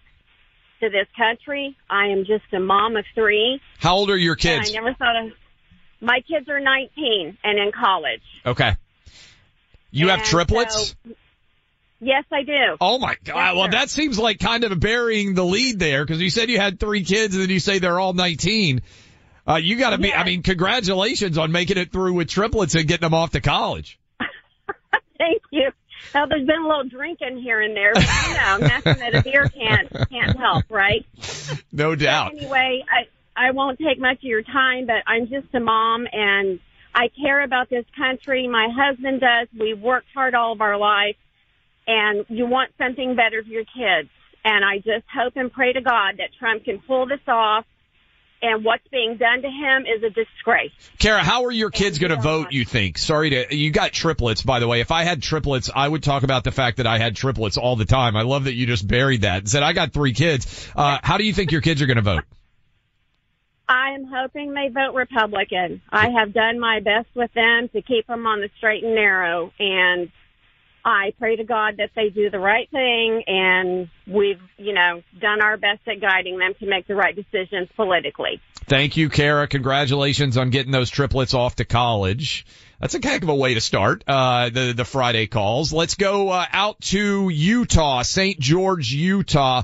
to 0.83 0.91
this 0.91 1.07
country. 1.17 1.77
I 1.89 2.09
am 2.09 2.25
just 2.25 2.45
a 2.53 2.59
mom 2.59 2.97
of 2.97 3.05
three. 3.15 3.61
How 3.79 3.97
old 3.97 4.11
are 4.11 4.17
your 4.17 4.35
kids? 4.35 4.71
I 4.71 4.73
never 4.73 4.95
thought 4.95 5.17
of, 5.17 5.33
my 6.01 6.21
kids 6.29 6.49
are 6.49 6.61
19 6.61 7.39
and 7.45 7.59
in 7.59 7.73
college. 7.73 8.23
Okay. 8.45 8.77
You 9.91 10.09
have 10.09 10.25
triplets? 10.25 10.95
so- 11.05 11.13
yes, 12.01 12.25
I 12.33 12.43
do. 12.43 12.77
Oh 12.81 12.99
my 12.99 13.17
God. 13.25 13.57
Well, 13.57 13.69
that 13.69 13.91
seems 13.91 14.19
like 14.19 14.41
kind 14.41 14.65
of 14.65 14.81
burying 14.81 15.35
the 15.35 15.45
lead 15.45 15.79
there 15.79 16.05
because 16.05 16.21
you 16.21 16.31
said 16.31 16.51
you 16.51 16.59
had 16.59 16.81
three 16.81 17.05
kids 17.05 17.35
and 17.35 17.43
then 17.43 17.51
you 17.51 17.61
say 17.61 17.79
they're 17.79 18.01
all 18.01 18.13
19. 18.13 18.83
Uh, 19.47 19.57
you 19.57 19.77
gotta 19.77 19.99
be, 19.99 20.13
I 20.13 20.25
mean, 20.25 20.43
congratulations 20.43 21.37
on 21.39 21.53
making 21.53 21.77
it 21.77 21.93
through 21.93 22.15
with 22.15 22.29
triplets 22.29 22.75
and 22.75 22.87
getting 22.87 23.07
them 23.07 23.15
off 23.15 23.31
to 23.31 23.41
college. 23.41 23.99
Thank 25.19 25.43
you. 25.51 25.71
Now, 26.15 26.27
there's 26.27 26.47
been 26.47 26.63
a 26.63 26.69
little 26.69 26.85
drinking 26.85 27.39
here 27.39 27.61
and 27.61 27.77
there, 27.77 27.93
but 27.95 28.07
you 28.29 28.35
know, 28.35 28.57
nothing 28.59 28.99
that 28.99 29.15
a 29.15 29.23
beer 29.23 29.49
can't 29.49 29.89
can't 30.11 30.37
help, 30.37 30.65
right? 30.69 31.07
No 31.73 31.95
doubt. 31.95 32.33
Anyway, 32.35 32.85
I 32.89 33.49
I 33.49 33.51
won't 33.53 33.79
take 33.79 33.99
much 33.99 34.19
of 34.19 34.25
your 34.25 34.43
time, 34.43 34.87
but 34.87 35.03
I'm 35.07 35.29
just 35.29 35.55
a 35.55 35.61
mom 35.61 36.07
and 36.13 36.61
I 36.95 37.09
care 37.09 37.43
about 37.43 37.71
this 37.71 37.85
country. 37.97 38.47
My 38.49 38.69
husband 38.71 39.21
does. 39.21 39.49
We've 39.59 39.81
worked 39.81 40.09
hard 40.13 40.35
all 40.35 40.53
of 40.53 40.61
our 40.61 40.77
life, 40.77 41.17
and 41.87 42.27
you 42.29 42.47
want 42.47 42.73
something 42.77 43.17
better 43.17 43.43
for 43.43 43.49
your 43.49 43.65
kids. 43.65 44.11
And 44.45 44.65
I 44.65 44.79
just 44.79 45.05
hope 45.15 45.35
and 45.37 45.53
pray 45.53 45.73
to 45.73 45.81
God 45.81 46.17
that 46.19 46.31
Trump 46.39 46.65
can 46.65 46.81
pull 46.81 47.07
this 47.07 47.21
off. 47.29 47.65
And 48.45 48.65
what's 48.65 48.87
being 48.89 49.19
done 49.19 49.43
to 49.43 49.49
him 49.49 49.87
is 49.87 50.03
a 50.03 50.11
disgrace. 50.11 50.73
Kara, 50.99 51.21
how 51.21 51.45
are 51.45 51.53
your 51.53 51.71
kids 51.71 52.01
going 52.01 52.11
to 52.11 52.21
vote, 52.21 52.49
you 52.51 52.65
think? 52.65 52.99
Sorry 52.99 53.31
to, 53.31 53.55
you 53.57 53.71
got 53.71 53.93
triplets, 53.93 54.43
by 54.43 54.59
the 54.59 54.67
way. 54.67 54.81
If 54.81 54.91
I 54.91 55.05
had 55.05 55.23
triplets, 55.23 55.71
I 55.73 55.87
would 55.87 56.03
talk 56.03 56.25
about 56.25 56.43
the 56.43 56.51
fact 56.51 56.79
that 56.79 56.87
I 56.87 56.99
had 56.99 57.15
triplets 57.15 57.57
all 57.57 57.77
the 57.77 57.85
time. 57.85 58.17
I 58.17 58.23
love 58.23 58.45
that 58.45 58.55
you 58.55 58.67
just 58.67 58.87
buried 58.87 59.21
that 59.21 59.39
and 59.39 59.49
said, 59.49 59.63
I 59.63 59.73
got 59.73 59.93
three 59.93 60.13
kids. 60.13 60.69
Uh, 60.75 60.99
how 61.05 61.19
do 61.19 61.25
you 61.25 61.33
think 61.33 61.53
your 61.53 61.61
kids 61.61 61.83
are 61.83 61.87
going 61.87 61.99
to 61.99 62.03
vote? 62.03 62.25
I 63.69 63.93
am 63.93 64.05
hoping 64.05 64.53
they 64.53 64.69
vote 64.69 64.95
Republican. 64.95 65.81
I 65.89 66.11
have 66.11 66.35
done 66.35 66.59
my 66.59 66.81
best 66.81 67.09
with 67.15 67.33
them 67.33 67.69
to 67.73 67.81
keep 67.81 68.09
them 68.09 68.27
on 68.27 68.41
the 68.41 68.51
straight 68.59 68.83
and 68.83 68.97
narrow, 68.97 69.53
and 69.59 70.11
I 70.85 71.13
pray 71.19 71.37
to 71.37 71.45
God 71.45 71.77
that 71.79 71.91
they 71.95 72.09
do 72.09 72.31
the 72.31 72.39
right 72.39 72.69
thing, 72.71 73.23
and 73.27 73.89
we've, 74.07 74.41
you 74.59 74.73
know, 74.73 75.03
done 75.21 75.41
our 75.41 75.57
best 75.57 75.81
at 75.87 76.01
guiding 76.01 76.39
them 76.39 76.55
to 76.61 76.67
make 76.67 76.87
the 76.87 76.95
right 76.95 77.15
decisions 77.15 77.69
politically. 77.77 78.41
Thank 78.67 78.97
you, 78.97 79.09
Kara. 79.09 79.47
Congratulations 79.47 80.37
on 80.37 80.51
getting 80.51 80.73
those 80.73 80.91
triplets 80.91 81.35
off 81.35 81.57
to 81.57 81.65
college. 81.65 82.47
That's 82.81 82.95
a 82.95 83.01
heck 83.01 83.23
of 83.23 83.29
a 83.29 83.35
way 83.35 83.55
to 83.55 83.61
start, 83.61 84.03
uh, 84.09 84.51
the, 84.51 84.73
the 84.73 84.85
Friday 84.85 85.29
calls. 85.29 85.73
Let's 85.73 85.95
go, 85.95 86.31
uh, 86.31 86.47
out 86.53 86.81
to 86.81 87.29
Utah, 87.29 88.03
St. 88.03 88.41
George, 88.41 88.91
Utah. 88.91 89.63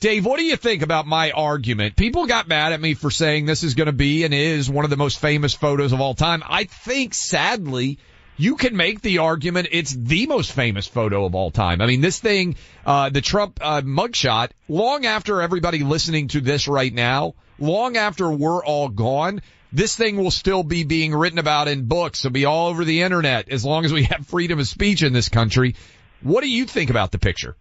Dave, 0.00 0.24
what 0.24 0.38
do 0.38 0.44
you 0.44 0.56
think 0.56 0.82
about 0.82 1.06
my 1.06 1.30
argument? 1.30 1.94
People 1.94 2.26
got 2.26 2.48
mad 2.48 2.72
at 2.72 2.80
me 2.80 2.94
for 2.94 3.10
saying 3.10 3.44
this 3.44 3.62
is 3.62 3.74
going 3.74 3.86
to 3.86 3.92
be 3.92 4.24
and 4.24 4.32
is 4.32 4.68
one 4.68 4.84
of 4.84 4.90
the 4.90 4.96
most 4.96 5.20
famous 5.20 5.52
photos 5.52 5.92
of 5.92 6.00
all 6.00 6.14
time. 6.14 6.42
I 6.48 6.64
think 6.64 7.12
sadly, 7.12 7.98
you 8.40 8.56
can 8.56 8.74
make 8.74 9.02
the 9.02 9.18
argument 9.18 9.68
it's 9.70 9.92
the 9.92 10.26
most 10.26 10.52
famous 10.52 10.86
photo 10.86 11.26
of 11.26 11.34
all 11.34 11.50
time. 11.50 11.82
I 11.82 11.86
mean, 11.86 12.00
this 12.00 12.18
thing, 12.18 12.56
uh, 12.86 13.10
the 13.10 13.20
Trump, 13.20 13.58
uh, 13.60 13.82
mugshot, 13.82 14.50
long 14.66 15.04
after 15.04 15.42
everybody 15.42 15.80
listening 15.80 16.28
to 16.28 16.40
this 16.40 16.66
right 16.66 16.92
now, 16.92 17.34
long 17.58 17.98
after 17.98 18.30
we're 18.30 18.64
all 18.64 18.88
gone, 18.88 19.42
this 19.72 19.94
thing 19.94 20.16
will 20.16 20.30
still 20.30 20.62
be 20.62 20.84
being 20.84 21.14
written 21.14 21.38
about 21.38 21.68
in 21.68 21.84
books. 21.84 22.24
It'll 22.24 22.32
be 22.32 22.46
all 22.46 22.68
over 22.68 22.82
the 22.86 23.02
internet 23.02 23.50
as 23.50 23.62
long 23.62 23.84
as 23.84 23.92
we 23.92 24.04
have 24.10 24.26
freedom 24.26 24.58
of 24.58 24.66
speech 24.66 25.02
in 25.02 25.12
this 25.12 25.28
country. 25.28 25.76
What 26.22 26.40
do 26.40 26.48
you 26.48 26.64
think 26.64 26.88
about 26.88 27.12
the 27.12 27.18
picture? 27.18 27.56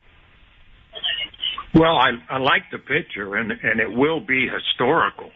Well, 1.75 1.97
I, 1.97 2.11
I 2.29 2.37
like 2.37 2.63
the 2.71 2.79
picture, 2.79 3.35
and 3.35 3.51
and 3.51 3.79
it 3.81 3.91
will 3.91 4.21
be 4.21 4.47
historical 4.47 5.29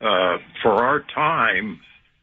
uh, 0.00 0.38
for 0.62 0.84
our 0.84 1.00
time. 1.14 1.80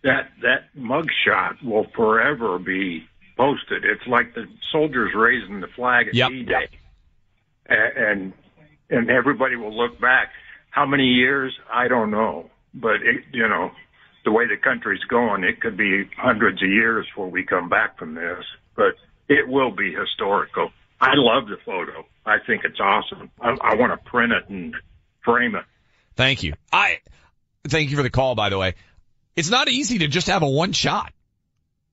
That 0.07 0.29
that 0.41 0.69
mugshot 0.77 1.61
will 1.63 1.85
forever 1.95 2.57
be 2.59 3.03
posted. 3.35 3.83
It's 3.83 4.07
like 4.07 4.33
the 4.33 4.45
soldiers 4.71 5.11
raising 5.13 5.59
the 5.59 5.67
flag 5.67 6.07
at 6.07 6.13
Yep. 6.15 6.29
D-Day, 6.29 6.69
and 7.67 8.31
and 8.89 9.09
everybody 9.09 9.57
will 9.57 9.75
look 9.75 9.99
back. 9.99 10.29
How 10.69 10.85
many 10.85 11.07
years? 11.07 11.53
I 11.71 11.89
don't 11.89 12.09
know, 12.09 12.49
but 12.73 12.95
it, 13.03 13.25
you 13.33 13.47
know, 13.49 13.71
the 14.23 14.31
way 14.31 14.47
the 14.47 14.55
country's 14.55 15.03
going, 15.09 15.43
it 15.43 15.59
could 15.59 15.75
be 15.75 16.09
hundreds 16.17 16.63
of 16.63 16.69
years 16.69 17.05
before 17.07 17.29
we 17.29 17.43
come 17.43 17.67
back 17.67 17.97
from 17.99 18.15
this. 18.15 18.45
But 18.75 18.95
it 19.27 19.47
will 19.49 19.71
be 19.71 19.93
historical. 19.93 20.71
I 21.01 21.15
love 21.15 21.47
the 21.47 21.57
photo. 21.65 22.05
I 22.25 22.37
think 22.45 22.63
it's 22.63 22.79
awesome. 22.79 23.29
I, 23.41 23.57
I 23.61 23.75
want 23.75 23.91
to 23.91 24.09
print 24.09 24.31
it 24.31 24.47
and 24.49 24.73
frame 25.23 25.55
it. 25.55 25.65
Thank 26.15 26.43
you. 26.43 26.53
I 26.71 26.99
thank 27.67 27.89
you 27.89 27.97
for 27.97 28.03
the 28.03 28.09
call, 28.09 28.35
by 28.35 28.49
the 28.49 28.57
way. 28.57 28.75
It's 29.37 29.51
not 29.51 29.69
easy 29.69 29.99
to 29.99 30.07
just 30.07 30.27
have 30.27 30.41
a 30.41 30.49
one 30.49 30.73
shot. 30.73 31.13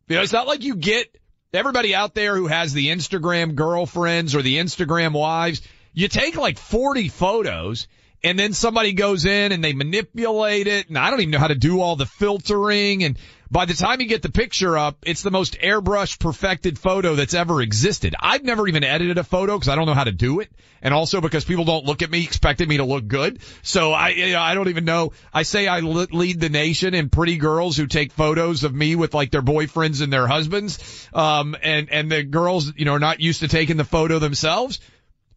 You 0.08 0.16
know, 0.16 0.22
it's 0.22 0.32
not 0.32 0.46
like 0.46 0.64
you 0.64 0.76
get 0.76 1.14
everybody 1.52 1.94
out 1.94 2.14
there 2.14 2.36
who 2.36 2.46
has 2.46 2.72
the 2.72 2.88
Instagram 2.88 3.54
girlfriends 3.54 4.34
or 4.34 4.40
the 4.40 4.56
Instagram 4.56 5.12
wives. 5.12 5.60
You 5.92 6.08
take 6.08 6.36
like 6.36 6.58
40 6.58 7.08
photos 7.10 7.86
and 8.22 8.38
then 8.38 8.54
somebody 8.54 8.94
goes 8.94 9.26
in 9.26 9.52
and 9.52 9.62
they 9.62 9.74
manipulate 9.74 10.66
it 10.66 10.88
and 10.88 10.96
I 10.96 11.10
don't 11.10 11.20
even 11.20 11.32
know 11.32 11.38
how 11.38 11.48
to 11.48 11.54
do 11.54 11.82
all 11.82 11.96
the 11.96 12.06
filtering 12.06 13.04
and 13.04 13.18
by 13.54 13.66
the 13.66 13.74
time 13.74 14.00
you 14.00 14.08
get 14.08 14.20
the 14.20 14.32
picture 14.32 14.76
up, 14.76 14.98
it's 15.06 15.22
the 15.22 15.30
most 15.30 15.60
airbrush 15.60 16.18
perfected 16.18 16.76
photo 16.76 17.14
that's 17.14 17.34
ever 17.34 17.62
existed. 17.62 18.16
I've 18.18 18.42
never 18.42 18.66
even 18.66 18.82
edited 18.82 19.16
a 19.16 19.22
photo 19.22 19.56
because 19.56 19.68
I 19.68 19.76
don't 19.76 19.86
know 19.86 19.94
how 19.94 20.02
to 20.02 20.10
do 20.10 20.40
it. 20.40 20.50
And 20.82 20.92
also 20.92 21.20
because 21.20 21.44
people 21.44 21.64
don't 21.64 21.84
look 21.84 22.02
at 22.02 22.10
me 22.10 22.24
expecting 22.24 22.68
me 22.68 22.78
to 22.78 22.84
look 22.84 23.06
good. 23.06 23.38
So 23.62 23.92
I, 23.92 24.08
you 24.08 24.32
know, 24.32 24.40
I 24.40 24.54
don't 24.54 24.70
even 24.70 24.84
know. 24.84 25.12
I 25.32 25.44
say 25.44 25.68
I 25.68 25.78
lead 25.78 26.40
the 26.40 26.48
nation 26.48 26.94
in 26.94 27.10
pretty 27.10 27.36
girls 27.36 27.76
who 27.76 27.86
take 27.86 28.10
photos 28.10 28.64
of 28.64 28.74
me 28.74 28.96
with 28.96 29.14
like 29.14 29.30
their 29.30 29.40
boyfriends 29.40 30.02
and 30.02 30.12
their 30.12 30.26
husbands. 30.26 31.08
Um, 31.14 31.54
and, 31.62 31.88
and 31.90 32.10
the 32.10 32.24
girls, 32.24 32.72
you 32.74 32.84
know, 32.86 32.94
are 32.94 32.98
not 32.98 33.20
used 33.20 33.38
to 33.40 33.48
taking 33.48 33.76
the 33.76 33.84
photo 33.84 34.18
themselves 34.18 34.80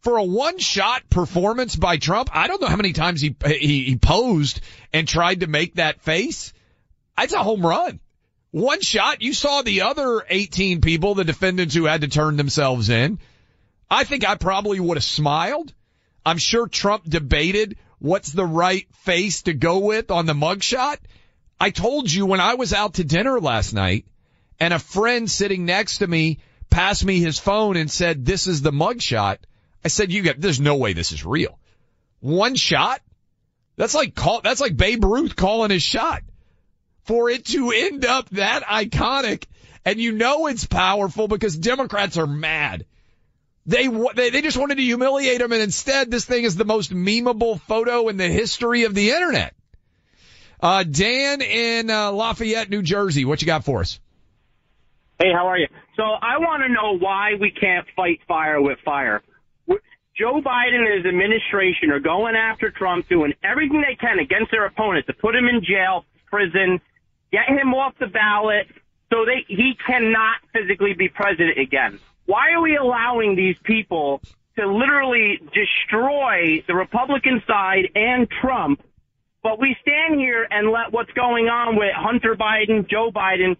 for 0.00 0.16
a 0.16 0.24
one 0.24 0.58
shot 0.58 1.08
performance 1.08 1.76
by 1.76 1.98
Trump, 1.98 2.30
I 2.32 2.48
don't 2.48 2.60
know 2.60 2.66
how 2.66 2.76
many 2.76 2.94
times 2.94 3.20
he, 3.20 3.36
he, 3.46 3.84
he 3.84 3.96
posed 3.96 4.60
and 4.92 5.06
tried 5.06 5.40
to 5.40 5.46
make 5.46 5.76
that 5.76 6.00
face. 6.00 6.52
That's 7.16 7.32
a 7.32 7.44
home 7.44 7.64
run. 7.64 8.00
One 8.50 8.80
shot. 8.80 9.20
You 9.20 9.34
saw 9.34 9.62
the 9.62 9.82
other 9.82 10.24
18 10.28 10.80
people, 10.80 11.14
the 11.14 11.24
defendants 11.24 11.74
who 11.74 11.84
had 11.84 12.00
to 12.00 12.08
turn 12.08 12.36
themselves 12.36 12.88
in. 12.88 13.18
I 13.90 14.04
think 14.04 14.26
I 14.26 14.36
probably 14.36 14.80
would 14.80 14.96
have 14.96 15.04
smiled. 15.04 15.72
I'm 16.24 16.38
sure 16.38 16.66
Trump 16.66 17.04
debated 17.08 17.76
what's 17.98 18.32
the 18.32 18.44
right 18.44 18.86
face 19.02 19.42
to 19.42 19.52
go 19.52 19.78
with 19.78 20.10
on 20.10 20.26
the 20.26 20.34
mugshot. 20.34 20.98
I 21.60 21.70
told 21.70 22.10
you 22.10 22.26
when 22.26 22.40
I 22.40 22.54
was 22.54 22.72
out 22.72 22.94
to 22.94 23.04
dinner 23.04 23.40
last 23.40 23.72
night 23.72 24.06
and 24.60 24.72
a 24.72 24.78
friend 24.78 25.30
sitting 25.30 25.64
next 25.64 25.98
to 25.98 26.06
me 26.06 26.38
passed 26.70 27.04
me 27.04 27.18
his 27.18 27.38
phone 27.38 27.76
and 27.76 27.90
said, 27.90 28.24
this 28.24 28.46
is 28.46 28.62
the 28.62 28.70
mugshot. 28.70 29.38
I 29.84 29.88
said, 29.88 30.12
you 30.12 30.22
get, 30.22 30.40
there's 30.40 30.60
no 30.60 30.76
way 30.76 30.92
this 30.92 31.12
is 31.12 31.24
real. 31.24 31.58
One 32.20 32.54
shot? 32.54 33.00
That's 33.76 33.94
like 33.94 34.14
call, 34.14 34.40
that's 34.40 34.60
like 34.60 34.76
Babe 34.76 35.04
Ruth 35.04 35.36
calling 35.36 35.70
his 35.70 35.82
shot. 35.82 36.22
For 37.08 37.30
it 37.30 37.46
to 37.46 37.72
end 37.72 38.04
up 38.04 38.28
that 38.30 38.62
iconic, 38.62 39.44
and 39.84 39.98
you 39.98 40.12
know 40.12 40.46
it's 40.46 40.66
powerful 40.66 41.26
because 41.26 41.56
Democrats 41.56 42.18
are 42.18 42.26
mad. 42.26 42.84
They, 43.64 43.86
they, 43.86 44.28
they 44.30 44.42
just 44.42 44.58
wanted 44.58 44.76
to 44.76 44.82
humiliate 44.82 45.40
him 45.40 45.50
and 45.52 45.62
instead 45.62 46.10
this 46.10 46.26
thing 46.26 46.44
is 46.44 46.56
the 46.56 46.66
most 46.66 46.92
memeable 46.92 47.60
photo 47.60 48.08
in 48.08 48.18
the 48.18 48.28
history 48.28 48.84
of 48.84 48.94
the 48.94 49.10
internet. 49.10 49.54
Uh, 50.60 50.84
Dan 50.84 51.40
in 51.40 51.88
uh, 51.88 52.12
Lafayette, 52.12 52.68
New 52.68 52.82
Jersey, 52.82 53.24
what 53.24 53.40
you 53.40 53.46
got 53.46 53.64
for 53.64 53.80
us? 53.80 53.98
Hey, 55.18 55.32
how 55.32 55.46
are 55.48 55.58
you? 55.58 55.68
So 55.96 56.02
I 56.02 56.38
want 56.38 56.62
to 56.62 56.68
know 56.68 56.98
why 56.98 57.32
we 57.40 57.50
can't 57.50 57.86
fight 57.96 58.20
fire 58.28 58.60
with 58.60 58.78
fire. 58.84 59.22
Joe 60.18 60.42
Biden 60.44 60.80
and 60.84 60.96
his 60.96 61.06
administration 61.06 61.90
are 61.90 62.00
going 62.00 62.36
after 62.36 62.70
Trump, 62.70 63.08
doing 63.08 63.32
everything 63.42 63.80
they 63.80 63.94
can 63.94 64.18
against 64.18 64.50
their 64.50 64.66
opponent 64.66 65.06
to 65.06 65.14
put 65.14 65.34
him 65.34 65.46
in 65.46 65.62
jail, 65.64 66.04
prison, 66.26 66.80
get 67.32 67.48
him 67.48 67.74
off 67.74 67.94
the 67.98 68.06
ballot 68.06 68.66
so 69.12 69.24
they, 69.24 69.44
he 69.48 69.74
cannot 69.86 70.36
physically 70.52 70.94
be 70.94 71.08
president 71.08 71.58
again. 71.58 71.98
Why 72.26 72.50
are 72.52 72.60
we 72.60 72.76
allowing 72.76 73.36
these 73.36 73.56
people 73.64 74.20
to 74.56 74.66
literally 74.66 75.40
destroy 75.54 76.62
the 76.66 76.74
Republican 76.74 77.42
side 77.46 77.88
and 77.94 78.28
Trump, 78.42 78.82
but 79.42 79.58
we 79.58 79.76
stand 79.80 80.20
here 80.20 80.46
and 80.50 80.70
let 80.70 80.92
what's 80.92 81.12
going 81.12 81.46
on 81.46 81.76
with 81.76 81.92
Hunter 81.94 82.34
Biden, 82.34 82.88
Joe 82.88 83.10
Biden, 83.14 83.56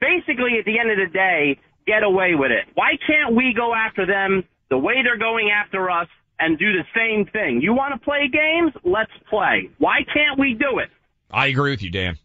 basically 0.00 0.58
at 0.58 0.64
the 0.64 0.78
end 0.78 0.90
of 0.90 0.98
the 0.98 1.12
day, 1.12 1.58
get 1.86 2.02
away 2.02 2.34
with 2.34 2.52
it? 2.52 2.66
Why 2.74 2.92
can't 3.06 3.34
we 3.34 3.52
go 3.56 3.74
after 3.74 4.06
them 4.06 4.44
the 4.68 4.78
way 4.78 5.02
they're 5.02 5.18
going 5.18 5.50
after 5.50 5.90
us 5.90 6.08
and 6.38 6.58
do 6.58 6.72
the 6.72 6.84
same 6.94 7.26
thing. 7.26 7.60
You 7.62 7.74
want 7.74 7.94
to 7.94 8.04
play 8.04 8.28
games? 8.28 8.72
Let's 8.84 9.12
play. 9.30 9.70
Why 9.78 9.98
can't 10.12 10.38
we 10.38 10.54
do 10.54 10.78
it? 10.78 10.90
I 11.30 11.46
agree 11.46 11.70
with 11.70 11.82
you, 11.82 11.90
Dan. 11.90 12.18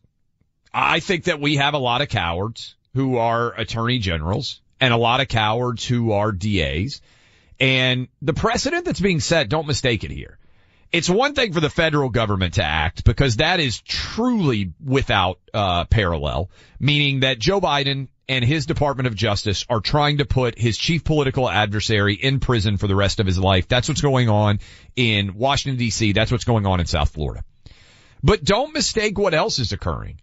I 0.73 0.99
think 0.99 1.25
that 1.25 1.39
we 1.39 1.55
have 1.55 1.73
a 1.73 1.79
lot 1.79 2.01
of 2.01 2.09
cowards 2.09 2.75
who 2.93 3.17
are 3.17 3.53
attorney 3.53 3.99
generals 3.99 4.61
and 4.79 4.93
a 4.93 4.97
lot 4.97 5.21
of 5.21 5.27
cowards 5.27 5.85
who 5.85 6.11
are 6.11 6.31
DAs. 6.31 7.01
And 7.59 8.07
the 8.21 8.33
precedent 8.33 8.85
that's 8.85 8.99
being 8.99 9.19
set, 9.19 9.49
don't 9.49 9.67
mistake 9.67 10.03
it 10.03 10.11
here. 10.11 10.37
It's 10.91 11.09
one 11.09 11.35
thing 11.35 11.53
for 11.53 11.59
the 11.59 11.69
federal 11.69 12.09
government 12.09 12.55
to 12.55 12.63
act 12.63 13.03
because 13.03 13.37
that 13.37 13.59
is 13.59 13.79
truly 13.81 14.73
without 14.83 15.39
uh, 15.53 15.85
parallel, 15.85 16.49
meaning 16.79 17.19
that 17.19 17.37
Joe 17.37 17.61
Biden 17.61 18.07
and 18.27 18.43
his 18.43 18.65
Department 18.65 19.05
of 19.05 19.15
Justice 19.15 19.65
are 19.69 19.81
trying 19.81 20.17
to 20.17 20.25
put 20.25 20.57
his 20.57 20.77
chief 20.77 21.03
political 21.03 21.49
adversary 21.49 22.15
in 22.15 22.39
prison 22.39 22.77
for 22.77 22.87
the 22.87 22.95
rest 22.95 23.19
of 23.19 23.27
his 23.27 23.37
life. 23.37 23.67
That's 23.67 23.87
what's 23.87 24.01
going 24.01 24.29
on 24.29 24.59
in 24.95 25.35
Washington 25.35 25.83
DC. 25.83 26.15
That's 26.15 26.31
what's 26.31 26.43
going 26.43 26.65
on 26.65 26.79
in 26.79 26.87
South 26.87 27.09
Florida. 27.09 27.43
But 28.23 28.43
don't 28.43 28.73
mistake 28.73 29.17
what 29.17 29.33
else 29.33 29.59
is 29.59 29.71
occurring. 29.73 30.19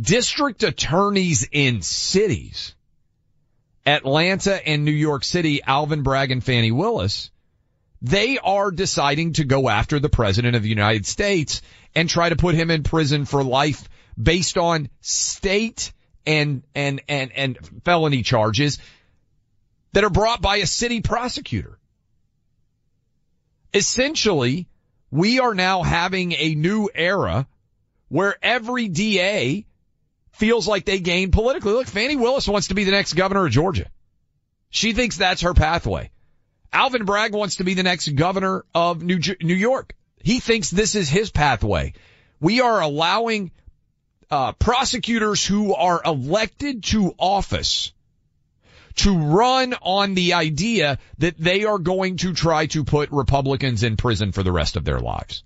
District 0.00 0.62
attorneys 0.62 1.48
in 1.50 1.82
cities, 1.82 2.74
Atlanta 3.84 4.66
and 4.66 4.84
New 4.84 4.92
York 4.92 5.24
City, 5.24 5.60
Alvin 5.62 6.02
Bragg 6.02 6.30
and 6.30 6.44
Fani 6.44 6.70
Willis, 6.70 7.30
they 8.00 8.38
are 8.38 8.70
deciding 8.70 9.32
to 9.34 9.44
go 9.44 9.68
after 9.68 9.98
the 9.98 10.08
president 10.08 10.54
of 10.54 10.62
the 10.62 10.68
United 10.68 11.04
States 11.04 11.62
and 11.96 12.08
try 12.08 12.28
to 12.28 12.36
put 12.36 12.54
him 12.54 12.70
in 12.70 12.84
prison 12.84 13.24
for 13.24 13.42
life 13.42 13.88
based 14.20 14.56
on 14.56 14.88
state 15.00 15.92
and, 16.24 16.62
and, 16.74 17.00
and, 17.08 17.32
and 17.32 17.58
felony 17.84 18.22
charges 18.22 18.78
that 19.94 20.04
are 20.04 20.10
brought 20.10 20.40
by 20.40 20.58
a 20.58 20.66
city 20.66 21.00
prosecutor. 21.00 21.78
Essentially, 23.74 24.68
we 25.10 25.40
are 25.40 25.54
now 25.54 25.82
having 25.82 26.32
a 26.32 26.54
new 26.54 26.88
era 26.94 27.48
where 28.08 28.36
every 28.42 28.88
DA 28.88 29.66
feels 30.38 30.68
like 30.68 30.84
they 30.84 31.00
gain 31.00 31.30
politically. 31.30 31.72
Look, 31.72 31.86
Fani 31.86 32.16
Willis 32.16 32.48
wants 32.48 32.68
to 32.68 32.74
be 32.74 32.84
the 32.84 32.92
next 32.92 33.14
governor 33.14 33.46
of 33.46 33.52
Georgia. 33.52 33.90
She 34.70 34.92
thinks 34.92 35.16
that's 35.16 35.42
her 35.42 35.54
pathway. 35.54 36.10
Alvin 36.72 37.04
Bragg 37.04 37.32
wants 37.32 37.56
to 37.56 37.64
be 37.64 37.74
the 37.74 37.82
next 37.82 38.08
governor 38.14 38.64
of 38.74 39.02
New, 39.02 39.18
New 39.40 39.54
York. 39.54 39.94
He 40.22 40.40
thinks 40.40 40.70
this 40.70 40.94
is 40.94 41.08
his 41.08 41.30
pathway. 41.30 41.94
We 42.40 42.60
are 42.60 42.80
allowing 42.80 43.50
uh, 44.30 44.52
prosecutors 44.52 45.44
who 45.44 45.74
are 45.74 46.00
elected 46.04 46.84
to 46.84 47.14
office 47.18 47.92
to 48.96 49.16
run 49.16 49.74
on 49.80 50.14
the 50.14 50.34
idea 50.34 50.98
that 51.18 51.38
they 51.38 51.64
are 51.64 51.78
going 51.78 52.16
to 52.18 52.34
try 52.34 52.66
to 52.66 52.84
put 52.84 53.10
Republicans 53.10 53.82
in 53.82 53.96
prison 53.96 54.32
for 54.32 54.42
the 54.42 54.52
rest 54.52 54.76
of 54.76 54.84
their 54.84 55.00
lives. 55.00 55.44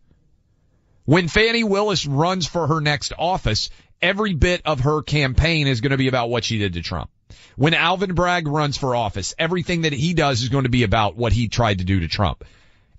When 1.05 1.29
Fani 1.29 1.65
Willis 1.65 2.07
runs 2.07 2.47
for 2.47 2.67
her 2.67 2.81
next 2.81 3.13
office, 3.19 3.71
every 4.03 4.35
bit 4.35 4.63
of 4.65 4.81
her 4.81 5.03
campaign 5.03 5.67
is 5.67 5.81
going 5.81 5.93
to 5.93 5.97
be 5.97 6.09
about 6.09 6.29
what 6.29 6.45
she 6.45 6.59
did 6.59 6.75
to 6.75 6.83
Trump. 6.83 7.11
When 7.57 7.75
Alvin 7.75 8.15
Bragg 8.15 8.49
runs 8.49 8.77
for 8.77 8.97
office, 8.97 9.35
everything 9.39 9.83
that 9.83 9.93
he 9.93 10.13
does 10.13 10.43
is 10.43 10.49
going 10.49 10.65
to 10.65 10.71
be 10.71 10.83
about 10.83 11.17
what 11.17 11.33
he 11.33 11.49
tried 11.49 11.79
to 11.79 11.85
do 11.85 12.01
to 12.01 12.09
Trump. 12.09 12.45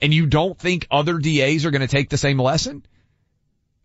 And 0.01 0.13
you 0.13 0.25
don't 0.25 0.57
think 0.57 0.87
other 0.89 1.17
DAs 1.17 1.65
are 1.65 1.71
going 1.71 1.81
to 1.81 1.87
take 1.87 2.09
the 2.09 2.17
same 2.17 2.39
lesson? 2.39 2.85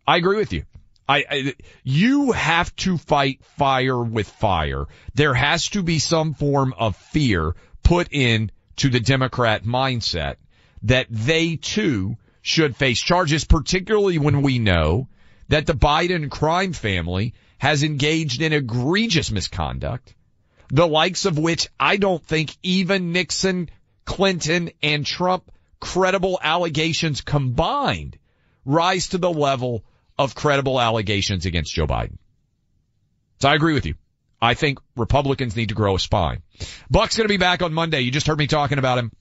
I 0.07 0.16
agree 0.16 0.38
with 0.38 0.52
you. 0.52 0.64
I, 1.09 1.24
I, 1.31 1.54
you 1.85 2.33
have 2.33 2.74
to 2.76 2.98
fight 2.98 3.42
fire 3.57 4.02
with 4.02 4.28
fire. 4.28 4.87
There 5.14 5.35
has 5.35 5.68
to 5.70 5.83
be 5.83 5.98
some 5.98 6.35
form 6.35 6.74
of 6.78 6.96
fear 6.96 7.54
put 7.83 8.09
in 8.11 8.50
to 8.76 8.90
the 8.90 9.00
Democrat 9.00 9.64
mindset 9.64 10.37
that 10.83 11.07
they 11.11 11.57
too 11.57 12.16
should 12.42 12.76
face 12.76 13.00
charges, 13.00 13.44
particularly 13.44 14.18
when 14.18 14.42
we 14.42 14.59
know 14.59 15.09
that 15.49 15.67
the 15.67 15.75
Biden 15.75 16.31
crime 16.31 16.73
family 16.73 17.35
has 17.59 17.83
engaged 17.83 18.41
in 18.43 18.53
egregious 18.53 19.31
misconduct, 19.31 20.15
the 20.69 20.87
likes 20.87 21.25
of 21.25 21.39
which 21.39 21.69
I 21.79 21.97
don't 21.97 22.25
think 22.25 22.57
even 22.63 23.13
Nixon, 23.13 23.71
Clinton, 24.05 24.71
and 24.83 25.05
Trump 25.05 25.51
credible 25.81 26.39
allegations 26.43 27.21
combined 27.21 28.19
rise 28.65 29.09
to 29.09 29.19
the 29.19 29.31
level 29.31 29.85
of 30.19 30.35
credible 30.35 30.81
allegations 30.81 31.47
against 31.47 31.75
Joe 31.75 31.87
Biden. 31.87 32.19
So 33.41 33.49
I 33.49 33.55
agree 33.55 33.75
with 33.75 33.87
you. 33.87 33.94
I 34.40 34.55
think 34.55 34.79
Republicans 34.96 35.57
need 35.57 35.71
to 35.71 35.75
grow 35.75 35.96
a 35.96 35.99
spine. 35.99 36.42
Buck's 36.90 37.17
going 37.17 37.27
to 37.27 37.33
be 37.33 37.38
back 37.38 37.63
on 37.63 37.73
Monday. 37.73 38.01
You 38.01 38.11
just 38.11 38.27
heard 38.27 38.38
me 38.38 38.46
talking 38.46 38.79
about 38.79 38.99
him. 38.99 39.13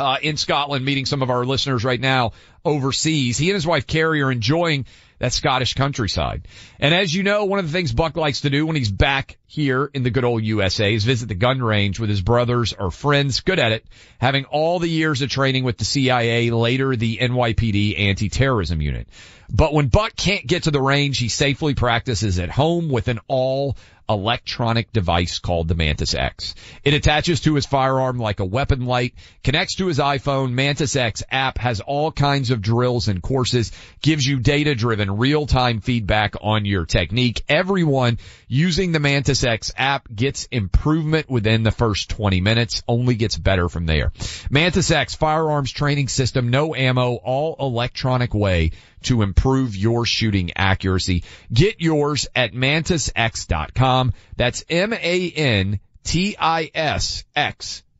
Uh, 0.00 0.16
in 0.22 0.38
Scotland, 0.38 0.82
meeting 0.82 1.04
some 1.04 1.20
of 1.20 1.28
our 1.28 1.44
listeners 1.44 1.84
right 1.84 2.00
now 2.00 2.32
overseas. 2.64 3.36
He 3.36 3.50
and 3.50 3.54
his 3.54 3.66
wife 3.66 3.86
Carrie 3.86 4.22
are 4.22 4.32
enjoying 4.32 4.86
that 5.18 5.34
Scottish 5.34 5.74
countryside. 5.74 6.48
And 6.78 6.94
as 6.94 7.14
you 7.14 7.22
know, 7.22 7.44
one 7.44 7.58
of 7.58 7.66
the 7.66 7.72
things 7.72 7.92
Buck 7.92 8.16
likes 8.16 8.40
to 8.40 8.50
do 8.50 8.64
when 8.64 8.76
he's 8.76 8.90
back 8.90 9.36
here 9.46 9.90
in 9.92 10.02
the 10.02 10.08
good 10.08 10.24
old 10.24 10.42
USA 10.42 10.94
is 10.94 11.04
visit 11.04 11.28
the 11.28 11.34
gun 11.34 11.62
range 11.62 12.00
with 12.00 12.08
his 12.08 12.22
brothers 12.22 12.72
or 12.72 12.90
friends, 12.90 13.40
good 13.40 13.58
at 13.58 13.72
it, 13.72 13.84
having 14.18 14.46
all 14.46 14.78
the 14.78 14.88
years 14.88 15.20
of 15.20 15.28
training 15.28 15.64
with 15.64 15.76
the 15.76 15.84
CIA, 15.84 16.50
later 16.50 16.96
the 16.96 17.18
NYPD 17.18 17.98
anti-terrorism 17.98 18.80
unit. 18.80 19.06
But 19.50 19.74
when 19.74 19.88
Buck 19.88 20.16
can't 20.16 20.46
get 20.46 20.62
to 20.62 20.70
the 20.70 20.80
range, 20.80 21.18
he 21.18 21.28
safely 21.28 21.74
practices 21.74 22.38
at 22.38 22.48
home 22.48 22.88
with 22.88 23.08
an 23.08 23.20
all 23.28 23.76
electronic 24.10 24.92
device 24.92 25.38
called 25.38 25.68
the 25.68 25.74
Mantis 25.74 26.14
X. 26.14 26.54
It 26.82 26.94
attaches 26.94 27.40
to 27.42 27.54
his 27.54 27.64
firearm 27.64 28.18
like 28.18 28.40
a 28.40 28.44
weapon 28.44 28.84
light, 28.84 29.14
connects 29.44 29.76
to 29.76 29.86
his 29.86 29.98
iPhone. 29.98 30.52
Mantis 30.52 30.96
X 30.96 31.22
app 31.30 31.58
has 31.58 31.80
all 31.80 32.10
kinds 32.10 32.50
of 32.50 32.60
drills 32.60 33.08
and 33.08 33.22
courses, 33.22 33.70
gives 34.02 34.26
you 34.26 34.40
data 34.40 34.74
driven 34.74 35.16
real 35.16 35.46
time 35.46 35.80
feedback 35.80 36.34
on 36.40 36.64
your 36.64 36.86
technique. 36.86 37.42
Everyone 37.48 38.18
using 38.48 38.90
the 38.92 38.98
Mantis 38.98 39.44
X 39.44 39.72
app 39.76 40.08
gets 40.12 40.46
improvement 40.46 41.30
within 41.30 41.62
the 41.62 41.70
first 41.70 42.10
20 42.10 42.40
minutes, 42.40 42.82
only 42.88 43.14
gets 43.14 43.38
better 43.38 43.68
from 43.68 43.86
there. 43.86 44.12
Mantis 44.50 44.90
X 44.90 45.14
firearms 45.14 45.70
training 45.70 46.08
system, 46.08 46.50
no 46.50 46.74
ammo, 46.74 47.14
all 47.14 47.56
electronic 47.60 48.34
way 48.34 48.72
to 49.02 49.22
improve 49.22 49.76
your 49.76 50.04
shooting 50.06 50.50
accuracy. 50.56 51.24
Get 51.52 51.80
yours 51.80 52.26
at 52.34 52.52
mantisx.com. 52.52 54.12
That's 54.36 54.64
M-A-N-T-I-S-X 54.68 55.82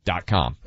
dot 0.03 0.25
com. 0.25 0.57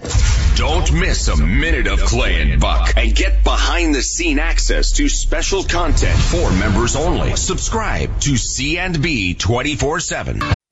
Don't 0.57 0.93
miss 0.93 1.27
a 1.27 1.37
minute 1.37 1.89
of 1.89 1.99
Clay 2.01 2.41
and 2.41 2.61
Buck 2.61 2.97
and 2.97 3.15
get 3.15 3.43
behind 3.43 3.93
the 3.95 4.03
scene 4.03 4.39
access 4.39 4.93
to 4.93 5.09
special 5.09 5.65
content 5.65 6.19
for 6.19 6.53
members 6.53 6.95
only. 6.95 7.35
Subscribe 7.35 8.21
to 8.21 8.37
C&B 8.37 9.35
24-7. 9.35 10.55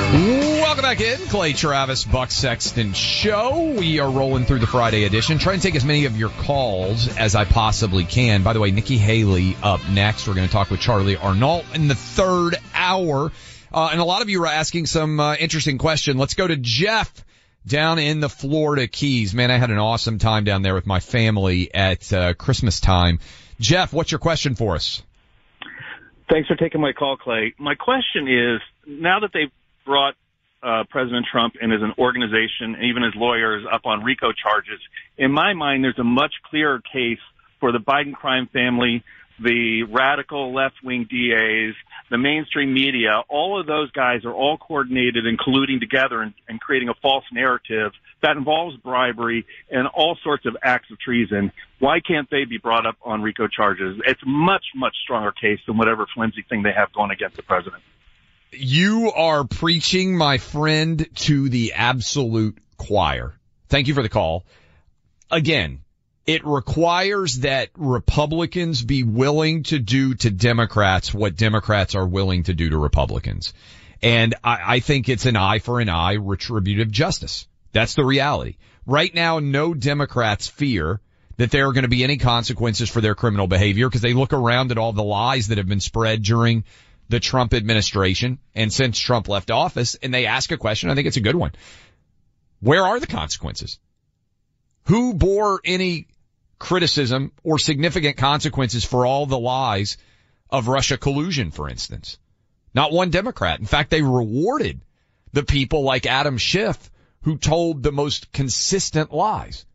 Welcome 0.00 0.82
back 0.82 1.00
in, 1.00 1.18
Clay 1.28 1.52
Travis, 1.52 2.04
Buck 2.04 2.30
Sexton 2.30 2.94
Show. 2.94 3.74
We 3.78 3.98
are 4.00 4.10
rolling 4.10 4.44
through 4.44 4.60
the 4.60 4.66
Friday 4.66 5.04
edition, 5.04 5.38
Try 5.38 5.52
and 5.52 5.62
take 5.62 5.74
as 5.74 5.84
many 5.84 6.06
of 6.06 6.16
your 6.16 6.30
calls 6.30 7.14
as 7.16 7.34
I 7.34 7.44
possibly 7.44 8.04
can. 8.04 8.42
By 8.42 8.52
the 8.52 8.60
way, 8.60 8.70
Nikki 8.70 8.96
Haley 8.96 9.56
up 9.62 9.80
next. 9.88 10.26
We're 10.26 10.34
going 10.34 10.46
to 10.46 10.52
talk 10.52 10.70
with 10.70 10.80
Charly 10.80 11.16
Arnolt 11.16 11.74
in 11.74 11.88
the 11.88 11.94
third 11.94 12.56
hour. 12.74 13.30
Uh, 13.72 13.88
and 13.92 14.00
a 14.00 14.04
lot 14.04 14.22
of 14.22 14.28
you 14.30 14.42
are 14.44 14.46
asking 14.46 14.86
some 14.86 15.20
uh, 15.20 15.34
interesting 15.34 15.76
question. 15.76 16.18
Let's 16.18 16.34
go 16.34 16.46
to 16.46 16.56
Jeff 16.56 17.12
down 17.66 17.98
in 17.98 18.20
the 18.20 18.28
Florida 18.28 18.86
Keys. 18.86 19.34
Man, 19.34 19.50
I 19.50 19.58
had 19.58 19.70
an 19.70 19.78
awesome 19.78 20.18
time 20.18 20.44
down 20.44 20.62
there 20.62 20.74
with 20.74 20.86
my 20.86 21.00
family 21.00 21.72
at 21.74 22.12
uh, 22.12 22.34
Christmas 22.34 22.80
time. 22.80 23.18
Jeff, 23.60 23.92
what's 23.92 24.12
your 24.12 24.18
question 24.18 24.54
for 24.54 24.76
us? 24.76 25.02
Thanks 26.30 26.48
for 26.48 26.54
taking 26.54 26.80
my 26.80 26.92
call, 26.92 27.16
Clay. 27.16 27.54
My 27.58 27.74
question 27.74 28.28
is, 28.28 28.60
now 28.86 29.20
that 29.20 29.30
they've 29.34 29.50
brought 29.84 30.14
uh, 30.62 30.84
President 30.90 31.26
Trump 31.30 31.54
and 31.60 31.72
an 31.72 31.92
organization, 31.98 32.74
and 32.74 32.84
even 32.84 33.02
his 33.02 33.14
lawyers, 33.16 33.64
up 33.72 33.82
on 33.86 34.04
RICO 34.04 34.32
charges. 34.32 34.80
In 35.16 35.32
my 35.32 35.54
mind, 35.54 35.84
there's 35.84 35.98
a 35.98 36.04
much 36.04 36.32
clearer 36.50 36.80
case 36.92 37.18
for 37.60 37.72
the 37.72 37.78
Biden 37.78 38.12
crime 38.12 38.48
family, 38.52 39.02
the 39.42 39.84
radical 39.84 40.54
left-wing 40.54 41.08
DAs, 41.10 41.74
the 42.10 42.18
mainstream 42.18 42.74
media. 42.74 43.22
All 43.28 43.58
of 43.58 43.66
those 43.66 43.90
guys 43.92 44.24
are 44.24 44.34
all 44.34 44.58
coordinated 44.58 45.26
and 45.26 45.38
colluding 45.38 45.80
together 45.80 46.20
and, 46.20 46.34
and 46.48 46.60
creating 46.60 46.90
a 46.90 46.94
false 47.00 47.24
narrative 47.32 47.92
that 48.22 48.36
involves 48.36 48.76
bribery 48.78 49.46
and 49.70 49.86
all 49.88 50.18
sorts 50.22 50.44
of 50.44 50.56
acts 50.62 50.90
of 50.90 50.98
treason. 51.00 51.52
Why 51.78 52.00
can't 52.00 52.28
they 52.30 52.44
be 52.44 52.58
brought 52.58 52.86
up 52.86 52.96
on 53.02 53.22
RICO 53.22 53.48
charges? 53.48 53.98
It's 54.06 54.20
much, 54.26 54.64
much 54.74 54.94
stronger 55.02 55.32
case 55.32 55.60
than 55.66 55.78
whatever 55.78 56.06
flimsy 56.14 56.44
thing 56.48 56.62
they 56.62 56.72
have 56.76 56.92
going 56.92 57.10
against 57.10 57.36
the 57.36 57.42
president. 57.42 57.82
You 58.52 59.12
are 59.12 59.44
preaching, 59.44 60.16
my 60.16 60.38
friend, 60.38 61.06
to 61.16 61.48
the 61.48 61.74
absolute 61.74 62.58
choir. 62.76 63.34
Thank 63.68 63.86
you 63.86 63.94
for 63.94 64.02
the 64.02 64.08
call. 64.08 64.44
Again, 65.30 65.82
it 66.26 66.44
requires 66.44 67.40
that 67.40 67.70
Republicans 67.76 68.82
be 68.82 69.04
willing 69.04 69.62
to 69.64 69.78
do 69.78 70.14
to 70.14 70.30
Democrats 70.30 71.14
what 71.14 71.36
Democrats 71.36 71.94
are 71.94 72.06
willing 72.06 72.44
to 72.44 72.54
do 72.54 72.70
to 72.70 72.78
Republicans. 72.78 73.54
And 74.02 74.34
I, 74.42 74.76
I 74.76 74.80
think 74.80 75.08
it's 75.08 75.26
an 75.26 75.36
eye 75.36 75.60
for 75.60 75.80
an 75.80 75.88
eye 75.88 76.14
retributive 76.14 76.90
justice. 76.90 77.46
That's 77.72 77.94
the 77.94 78.04
reality. 78.04 78.56
Right 78.86 79.14
now, 79.14 79.38
no 79.38 79.74
Democrats 79.74 80.48
fear 80.48 81.00
that 81.36 81.50
there 81.50 81.68
are 81.68 81.72
going 81.72 81.84
to 81.84 81.88
be 81.88 82.04
any 82.04 82.16
consequences 82.16 82.90
for 82.90 83.00
their 83.00 83.14
criminal 83.14 83.46
behavior 83.46 83.88
because 83.88 84.02
they 84.02 84.12
look 84.12 84.32
around 84.32 84.72
at 84.72 84.78
all 84.78 84.92
the 84.92 85.02
lies 85.02 85.48
that 85.48 85.58
have 85.58 85.68
been 85.68 85.80
spread 85.80 86.22
during 86.22 86.64
the 87.10 87.20
Trump 87.20 87.54
administration 87.54 88.38
and 88.54 88.72
since 88.72 88.96
Trump 88.96 89.28
left 89.28 89.50
office 89.50 89.96
and 89.96 90.14
they 90.14 90.26
ask 90.26 90.52
a 90.52 90.56
question. 90.56 90.90
I 90.90 90.94
think 90.94 91.08
it's 91.08 91.16
a 91.16 91.20
good 91.20 91.34
one. 91.34 91.50
Where 92.60 92.84
are 92.84 93.00
the 93.00 93.08
consequences? 93.08 93.80
Who 94.84 95.12
bore 95.14 95.60
any 95.64 96.06
criticism 96.60 97.32
or 97.42 97.58
significant 97.58 98.16
consequences 98.16 98.84
for 98.84 99.06
all 99.06 99.26
the 99.26 99.38
lies 99.38 99.96
of 100.50 100.68
Russia 100.68 100.96
collusion, 100.96 101.50
for 101.50 101.68
instance? 101.68 102.16
Not 102.74 102.92
one 102.92 103.10
Democrat. 103.10 103.58
In 103.58 103.66
fact, 103.66 103.90
they 103.90 104.02
rewarded 104.02 104.80
the 105.32 105.42
people 105.42 105.82
like 105.82 106.06
Adam 106.06 106.38
Schiff 106.38 106.92
who 107.22 107.38
told 107.38 107.82
the 107.82 107.92
most 107.92 108.30
consistent 108.30 109.12
lies. 109.12 109.66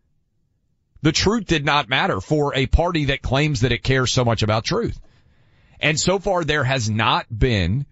The 1.02 1.12
truth 1.12 1.48
did 1.48 1.66
not 1.66 1.90
matter 1.90 2.22
for 2.22 2.56
a 2.56 2.66
party 2.66 3.06
that 3.06 3.22
claims 3.22 3.62
that 3.62 3.74
it 3.74 3.84
cares 3.84 4.14
so 4.14 4.24
much 4.24 4.42
about 4.42 4.64
truth. 4.64 4.98
And 5.80 6.00
so 6.00 6.20
far 6.20 6.44
there 6.44 6.64
has 6.64 6.90
not 6.90 7.26
been 7.36 7.86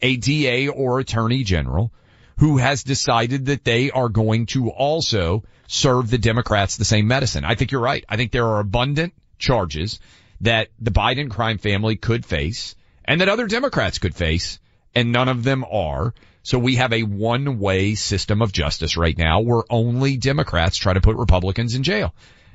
a 0.00 0.16
DA 0.16 0.68
or 0.68 1.00
attorney 1.00 1.44
general 1.44 1.92
who 2.38 2.58
has 2.58 2.84
decided 2.84 3.46
that 3.46 3.64
they 3.64 3.90
are 3.90 4.08
going 4.08 4.46
to 4.46 4.70
also 4.70 5.42
serve 5.66 6.08
the 6.08 6.18
Democrats 6.18 6.76
the 6.76 6.84
same 6.84 7.08
medicine. 7.08 7.44
I 7.44 7.54
think 7.54 7.72
you're 7.72 7.80
right. 7.80 8.04
I 8.08 8.16
think 8.16 8.32
there 8.32 8.46
are 8.46 8.60
abundant 8.60 9.12
charges 9.38 9.98
that 10.40 10.68
the 10.78 10.90
Biden 10.90 11.30
crime 11.30 11.58
family 11.58 11.96
could 11.96 12.24
face 12.24 12.76
and 13.04 13.20
that 13.20 13.28
other 13.28 13.46
Democrats 13.46 13.98
could 13.98 14.14
face 14.14 14.60
and 14.94 15.12
none 15.12 15.28
of 15.28 15.42
them 15.42 15.64
are. 15.70 16.14
So 16.42 16.58
we 16.58 16.76
have 16.76 16.92
a 16.92 17.02
one 17.02 17.58
way 17.58 17.94
system 17.94 18.40
of 18.40 18.52
justice 18.52 18.96
right 18.96 19.16
now 19.16 19.40
where 19.40 19.62
only 19.68 20.16
Democrats 20.16 20.76
try 20.76 20.92
to 20.92 21.00
put 21.00 21.16
Republicans 21.16 21.74
in 21.74 21.82
jail. 21.82 22.14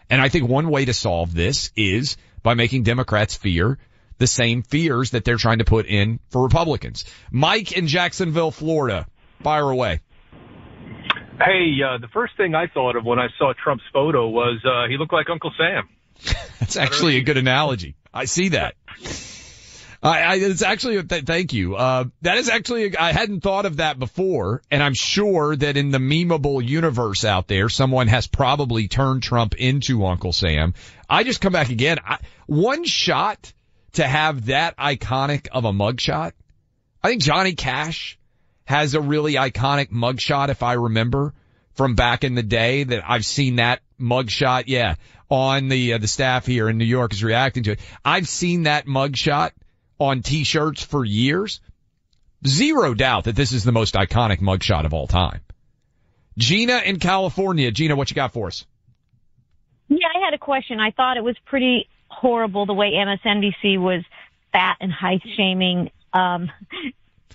And 0.09 0.21
I 0.21 0.29
think 0.29 0.47
one 0.47 0.69
way 0.69 0.85
to 0.85 0.93
solve 0.93 1.33
this 1.33 1.71
is 1.75 2.17
by 2.41 2.53
making 2.53 2.83
Democrats 2.83 3.35
fear 3.35 3.77
the 4.17 4.27
same 4.27 4.63
fears 4.63 5.11
that 5.11 5.25
they're 5.25 5.37
trying 5.37 5.59
to 5.59 5.65
put 5.65 5.85
in 5.85 6.19
for 6.29 6.43
Republicans. 6.43 7.05
Mike 7.31 7.71
in 7.71 7.87
Jacksonville, 7.87 8.51
Florida, 8.51 9.07
fire 9.41 9.69
away. 9.69 9.99
Hey, 11.39 11.77
uh, 11.83 11.97
the 11.97 12.07
first 12.13 12.37
thing 12.37 12.55
I 12.55 12.67
thought 12.67 12.95
of 12.95 13.05
when 13.05 13.19
I 13.19 13.27
saw 13.37 13.53
Trump's 13.53 13.83
photo 13.91 14.27
was 14.29 14.63
uh, 14.65 14.87
he 14.87 14.97
looked 14.97 15.13
like 15.13 15.29
Uncle 15.29 15.51
Sam. 15.57 15.89
That's 16.59 16.77
actually 16.77 17.17
a 17.17 17.21
good 17.21 17.37
analogy. 17.37 17.95
I 18.13 18.25
see 18.25 18.49
that. 18.49 18.75
I, 20.03 20.21
I, 20.21 20.35
it's 20.35 20.61
actually, 20.61 21.01
th- 21.01 21.23
thank 21.23 21.53
you. 21.53 21.75
Uh, 21.75 22.05
that 22.21 22.37
is 22.37 22.49
actually, 22.49 22.97
I 22.97 23.13
hadn't 23.13 23.41
thought 23.41 23.65
of 23.65 23.77
that 23.77 23.97
before, 23.97 24.61
and 24.69 24.83
I'm 24.83 24.93
sure 24.93 25.55
that 25.55 25.77
in 25.77 25.91
the 25.91 25.97
memeable 25.97 26.65
universe 26.65 27.23
out 27.23 27.47
there, 27.47 27.69
someone 27.69 28.07
has 28.09 28.27
probably 28.27 28.89
turned 28.89 29.23
Trump 29.23 29.55
into 29.55 30.05
Uncle 30.05 30.33
Sam. 30.33 30.73
I 31.09 31.23
just 31.23 31.39
come 31.39 31.53
back 31.53 31.69
again. 31.69 31.99
I, 32.05 32.19
one 32.47 32.83
shot 32.83 33.53
to 33.93 34.07
have 34.07 34.47
that 34.47 34.77
iconic 34.77 35.47
of 35.51 35.65
a 35.65 35.71
mugshot. 35.71 36.33
I 37.01 37.09
think 37.09 37.21
Johnny 37.21 37.53
Cash 37.53 38.17
has 38.65 38.93
a 38.93 39.01
really 39.01 39.33
iconic 39.33 39.91
mugshot, 39.91 40.49
if 40.49 40.63
I 40.63 40.73
remember 40.73 41.33
from 41.73 41.95
back 41.95 42.23
in 42.23 42.35
the 42.35 42.43
day 42.43 42.83
that 42.83 43.03
I've 43.07 43.25
seen 43.25 43.57
that 43.57 43.81
mugshot. 43.99 44.65
Yeah. 44.67 44.95
On 45.29 45.67
the, 45.67 45.93
uh, 45.93 45.97
the 45.97 46.07
staff 46.07 46.45
here 46.45 46.69
in 46.69 46.77
New 46.77 46.85
York 46.85 47.11
is 47.11 47.23
reacting 47.23 47.63
to 47.63 47.71
it. 47.71 47.79
I've 48.05 48.27
seen 48.27 48.63
that 48.63 48.85
mugshot 48.85 49.51
on 49.97 50.21
t-shirts 50.21 50.83
for 50.83 51.03
years. 51.03 51.59
Zero 52.45 52.93
doubt 52.93 53.23
that 53.23 53.35
this 53.35 53.51
is 53.51 53.63
the 53.63 53.71
most 53.71 53.95
iconic 53.95 54.39
mugshot 54.39 54.85
of 54.85 54.93
all 54.93 55.07
time. 55.07 55.41
Gina 56.37 56.81
in 56.85 56.99
California. 56.99 57.71
Gina, 57.71 57.95
what 57.95 58.11
you 58.11 58.15
got 58.15 58.33
for 58.33 58.47
us? 58.47 58.65
Yeah, 59.87 60.07
I 60.13 60.23
had 60.23 60.33
a 60.33 60.37
question. 60.37 60.79
I 60.79 60.91
thought 60.91 61.17
it 61.17 61.23
was 61.23 61.35
pretty 61.45 61.87
horrible 62.19 62.65
the 62.65 62.73
way 62.73 62.91
MSNBC 62.91 63.79
was 63.79 64.03
fat 64.51 64.77
and 64.79 64.91
height 64.91 65.21
shaming. 65.35 65.91
Um, 66.13 66.51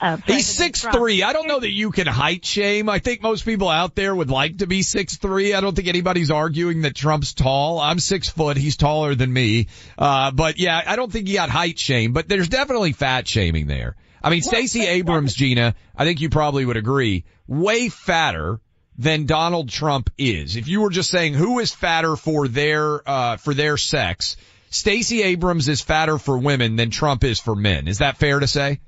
uh, 0.01 0.17
He's 0.27 0.47
six 0.47 0.83
Trump. 0.83 0.97
three. 0.97 1.23
I 1.23 1.33
don't 1.33 1.49
know 1.49 1.59
that 1.59 1.73
you 1.73 1.91
can 1.91 2.07
height 2.07 2.45
shame. 2.45 2.89
I 2.89 3.01
think 3.01 3.21
most 3.21 3.45
people 3.45 3.69
out 3.69 3.95
there 3.95 4.15
would 4.15 4.31
like 4.31 4.59
to 4.59 4.67
be 4.67 4.83
six 4.83 5.17
three. 5.17 5.55
I 5.55 5.61
don't 5.61 5.75
think 5.75 5.89
anybody's 5.89 6.31
arguing 6.31 6.83
that 6.83 6.95
Trump's 6.95 7.35
tall. 7.35 7.81
I'm 7.81 7.99
six 7.99 8.29
foot. 8.29 8.57
He's 8.57 8.77
taller 8.77 9.15
than 9.15 9.33
me. 9.33 9.67
Uh, 9.97 10.31
but 10.31 10.59
yeah, 10.59 10.81
I 10.87 10.97
don't 10.97 11.11
think 11.11 11.27
he 11.27 11.35
got 11.35 11.51
height 11.51 11.79
shame. 11.79 12.13
But 12.13 12.29
there's 12.29 12.49
definitely 12.49 12.93
fat 12.93 13.27
shaming 13.27 13.67
there. 13.67 13.97
I 14.23 14.31
mean, 14.31 14.43
Stacey 14.43 14.87
Abrams, 14.87 15.35
Gina, 15.35 15.75
I 15.97 16.05
think 16.05 16.21
you 16.21 16.29
probably 16.29 16.65
would 16.65 16.77
agree, 16.77 17.25
way 17.47 17.89
fatter 17.89 18.61
than 18.99 19.27
Donald 19.27 19.69
Trump 19.69 20.11
is. 20.19 20.57
If 20.57 20.67
you 20.67 20.81
were 20.81 20.91
just 20.91 21.09
saying 21.11 21.35
who 21.35 21.61
is 21.61 21.73
fatter 21.73 22.17
for 22.17 22.49
their 22.49 23.09
uh, 23.09 23.37
for 23.37 23.55
their 23.55 23.77
sex, 23.77 24.37
Stacey 24.71 25.23
Abrams 25.23 25.69
is 25.69 25.81
fatter 25.81 26.19
for 26.19 26.39
women 26.39 26.77
than 26.77 26.91
Trump 26.91 27.25
is 27.25 27.41
for 27.41 27.55
men. 27.55 27.89
Is 27.89 27.99
that 27.99 28.17
fair 28.19 28.39
to 28.41 28.47
say? 28.47 28.81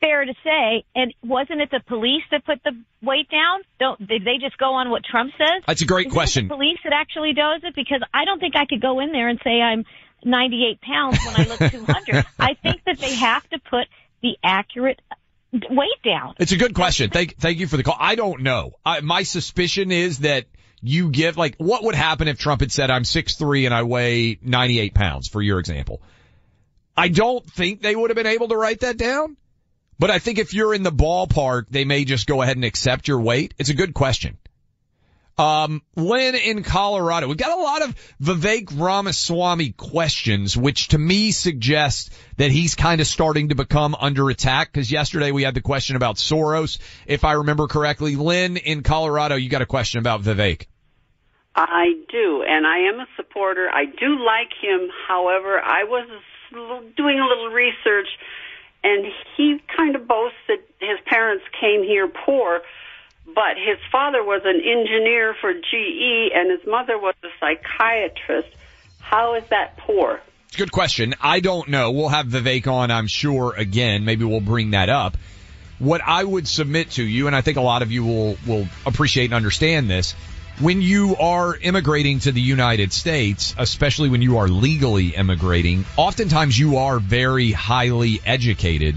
Fair 0.00 0.24
to 0.24 0.34
say. 0.42 0.84
And 0.96 1.14
wasn't 1.22 1.60
it 1.60 1.70
the 1.70 1.80
police 1.86 2.22
that 2.30 2.44
put 2.44 2.62
the 2.64 2.72
weight 3.02 3.28
down? 3.30 3.60
Don't 3.78 3.98
did 4.06 4.24
they 4.24 4.38
just 4.40 4.58
go 4.58 4.74
on 4.74 4.90
what 4.90 5.04
Trump 5.04 5.32
says? 5.38 5.62
That's 5.66 5.82
a 5.82 5.86
great 5.86 6.08
Is 6.08 6.12
question. 6.12 6.48
the 6.48 6.54
police 6.54 6.78
that 6.84 6.92
actually 6.92 7.34
does 7.34 7.60
it 7.62 7.74
because 7.74 8.02
I 8.12 8.24
don't 8.24 8.40
think 8.40 8.56
I 8.56 8.66
could 8.66 8.80
go 8.80 9.00
in 9.00 9.12
there 9.12 9.28
and 9.28 9.38
say 9.44 9.60
I'm 9.60 9.84
98 10.24 10.80
pounds 10.80 11.18
when 11.24 11.36
I 11.36 11.44
look 11.44 11.58
200. 11.70 12.24
I 12.38 12.54
think 12.54 12.82
that 12.84 12.98
they 12.98 13.14
have 13.14 13.48
to 13.50 13.58
put 13.58 13.86
the 14.22 14.36
accurate 14.42 15.00
weight 15.52 16.02
down. 16.04 16.34
It's 16.38 16.52
a 16.52 16.56
good 16.56 16.74
question. 16.74 17.10
Thank, 17.10 17.36
thank 17.36 17.58
you 17.58 17.66
for 17.66 17.76
the 17.76 17.82
call. 17.82 17.96
I 17.98 18.14
don't 18.14 18.42
know. 18.42 18.74
I, 18.84 19.00
my 19.00 19.22
suspicion 19.22 19.92
is 19.92 20.20
that 20.20 20.46
you 20.82 21.10
give, 21.10 21.36
like, 21.36 21.56
what 21.58 21.84
would 21.84 21.94
happen 21.94 22.28
if 22.28 22.38
Trump 22.38 22.60
had 22.60 22.72
said, 22.72 22.90
I'm 22.90 23.04
6'3 23.04 23.66
and 23.66 23.74
I 23.74 23.84
weigh 23.84 24.38
98 24.42 24.94
pounds, 24.94 25.28
for 25.28 25.40
your 25.40 25.58
example? 25.58 26.02
I 26.96 27.08
don't 27.08 27.44
think 27.48 27.80
they 27.80 27.96
would 27.96 28.10
have 28.10 28.16
been 28.16 28.26
able 28.26 28.48
to 28.48 28.56
write 28.56 28.80
that 28.80 28.98
down. 28.98 29.36
But 29.98 30.10
I 30.10 30.18
think 30.18 30.38
if 30.38 30.52
you're 30.52 30.74
in 30.74 30.82
the 30.82 30.90
ballpark, 30.90 31.66
they 31.70 31.84
may 31.84 32.04
just 32.04 32.26
go 32.26 32.42
ahead 32.42 32.56
and 32.56 32.64
accept 32.64 33.06
your 33.06 33.20
weight. 33.20 33.54
It's 33.58 33.70
a 33.70 33.74
good 33.74 33.94
question. 33.94 34.36
Um, 35.38 35.82
Lynn 35.96 36.34
in 36.34 36.62
Colorado. 36.62 37.26
We've 37.26 37.36
got 37.36 37.58
a 37.58 37.62
lot 37.62 37.82
of 37.82 37.94
Vivek 38.20 38.78
Ramaswamy 38.78 39.72
questions, 39.72 40.56
which 40.56 40.88
to 40.88 40.98
me 40.98 41.30
suggests 41.30 42.10
that 42.36 42.50
he's 42.50 42.74
kind 42.74 43.00
of 43.00 43.06
starting 43.06 43.48
to 43.48 43.54
become 43.54 43.96
under 43.98 44.28
attack 44.28 44.72
because 44.72 44.90
yesterday 44.90 45.30
we 45.30 45.42
had 45.42 45.54
the 45.54 45.62
question 45.62 45.96
about 45.96 46.16
Soros, 46.16 46.78
if 47.06 47.24
I 47.24 47.32
remember 47.34 47.66
correctly. 47.66 48.16
Lynn 48.16 48.56
in 48.56 48.82
Colorado, 48.82 49.36
you 49.36 49.48
got 49.48 49.62
a 49.62 49.66
question 49.66 50.00
about 50.00 50.22
Vivek. 50.22 50.66
I 51.54 51.94
do, 52.10 52.42
and 52.48 52.66
I 52.66 52.78
am 52.88 53.00
a 53.00 53.06
supporter. 53.16 53.68
I 53.70 53.84
do 53.84 54.24
like 54.24 54.52
him. 54.60 54.88
However, 55.06 55.60
I 55.60 55.84
was 55.84 56.08
doing 56.96 57.18
a 57.18 57.26
little 57.26 57.48
research, 57.48 58.08
and 58.82 59.06
he 59.36 59.60
kind 59.76 59.94
of 59.96 60.08
boasts 60.08 60.38
that 60.48 60.60
his 60.80 60.98
parents 61.06 61.44
came 61.60 61.82
here 61.82 62.08
poor, 62.08 62.62
but 63.26 63.56
his 63.56 63.78
father 63.90 64.22
was 64.24 64.42
an 64.44 64.56
engineer 64.56 65.34
for 65.40 65.52
GE, 65.52 66.32
and 66.34 66.50
his 66.50 66.66
mother 66.66 66.98
was 66.98 67.14
a 67.22 67.28
psychiatrist. 67.38 68.48
How 69.00 69.34
is 69.34 69.44
that 69.50 69.76
poor? 69.78 70.20
Good 70.56 70.72
question. 70.72 71.14
I 71.20 71.40
don't 71.40 71.68
know. 71.68 71.92
We'll 71.92 72.08
have 72.08 72.26
Vivek 72.26 72.66
on, 72.66 72.90
I'm 72.90 73.06
sure, 73.06 73.54
again. 73.56 74.04
Maybe 74.04 74.24
we'll 74.24 74.40
bring 74.40 74.72
that 74.72 74.88
up. 74.88 75.16
What 75.78 76.00
I 76.04 76.22
would 76.22 76.46
submit 76.46 76.92
to 76.92 77.02
you, 77.02 77.26
and 77.26 77.34
I 77.34 77.40
think 77.40 77.56
a 77.56 77.62
lot 77.62 77.82
of 77.82 77.90
you 77.90 78.04
will, 78.04 78.36
will 78.46 78.68
appreciate 78.84 79.26
and 79.26 79.34
understand 79.34 79.88
this, 79.90 80.14
when 80.58 80.82
you 80.82 81.16
are 81.16 81.56
immigrating 81.56 82.20
to 82.20 82.32
the 82.32 82.40
United 82.40 82.92
States, 82.92 83.54
especially 83.58 84.08
when 84.08 84.22
you 84.22 84.38
are 84.38 84.48
legally 84.48 85.08
immigrating, 85.08 85.84
oftentimes 85.96 86.58
you 86.58 86.76
are 86.76 86.98
very 86.98 87.50
highly 87.50 88.20
educated, 88.24 88.96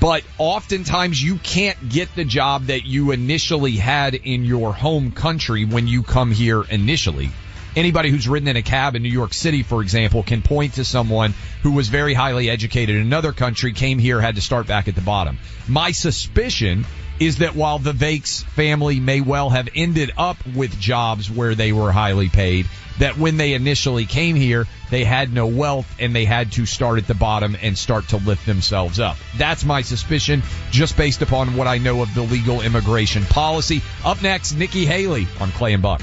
but 0.00 0.24
oftentimes 0.38 1.22
you 1.22 1.36
can't 1.36 1.88
get 1.88 2.14
the 2.14 2.24
job 2.24 2.66
that 2.66 2.86
you 2.86 3.10
initially 3.10 3.72
had 3.72 4.14
in 4.14 4.44
your 4.44 4.72
home 4.72 5.12
country 5.12 5.64
when 5.64 5.86
you 5.86 6.02
come 6.02 6.30
here 6.30 6.62
initially. 6.62 7.30
Anybody 7.76 8.10
who's 8.10 8.26
ridden 8.26 8.48
in 8.48 8.56
a 8.56 8.62
cab 8.62 8.96
in 8.96 9.02
New 9.02 9.10
York 9.10 9.32
City, 9.32 9.62
for 9.62 9.80
example, 9.82 10.24
can 10.24 10.42
point 10.42 10.74
to 10.74 10.84
someone 10.84 11.34
who 11.62 11.72
was 11.72 11.88
very 11.88 12.14
highly 12.14 12.50
educated 12.50 12.96
in 12.96 13.02
another 13.02 13.32
country, 13.32 13.72
came 13.72 13.98
here, 14.00 14.20
had 14.20 14.34
to 14.34 14.40
start 14.40 14.66
back 14.66 14.88
at 14.88 14.96
the 14.96 15.00
bottom. 15.00 15.38
My 15.68 15.92
suspicion 15.92 16.84
is 17.20 17.38
that 17.38 17.54
while 17.54 17.78
the 17.78 17.92
Vivek's 17.92 18.42
family 18.42 18.98
may 18.98 19.20
well 19.20 19.50
have 19.50 19.68
ended 19.74 20.10
up 20.16 20.38
with 20.46 20.80
jobs 20.80 21.30
where 21.30 21.54
they 21.54 21.70
were 21.70 21.92
highly 21.92 22.30
paid, 22.30 22.66
that 22.98 23.18
when 23.18 23.36
they 23.36 23.52
initially 23.52 24.06
came 24.06 24.36
here, 24.36 24.66
they 24.90 25.04
had 25.04 25.32
no 25.32 25.46
wealth 25.46 25.86
and 25.98 26.14
they 26.14 26.24
had 26.24 26.52
to 26.52 26.66
start 26.66 26.98
at 26.98 27.06
the 27.06 27.14
bottom 27.14 27.56
and 27.60 27.76
start 27.76 28.08
to 28.08 28.16
lift 28.16 28.46
themselves 28.46 28.98
up. 28.98 29.16
That's 29.36 29.64
my 29.64 29.82
suspicion 29.82 30.42
just 30.70 30.96
based 30.96 31.22
upon 31.22 31.56
what 31.56 31.66
I 31.66 31.78
know 31.78 32.02
of 32.02 32.12
the 32.14 32.22
legal 32.22 32.62
immigration 32.62 33.24
policy. 33.24 33.82
Up 34.04 34.22
next, 34.22 34.54
Nikki 34.54 34.86
Haley 34.86 35.28
on 35.40 35.50
Clay 35.52 35.74
and 35.74 35.82
Buck. 35.82 36.02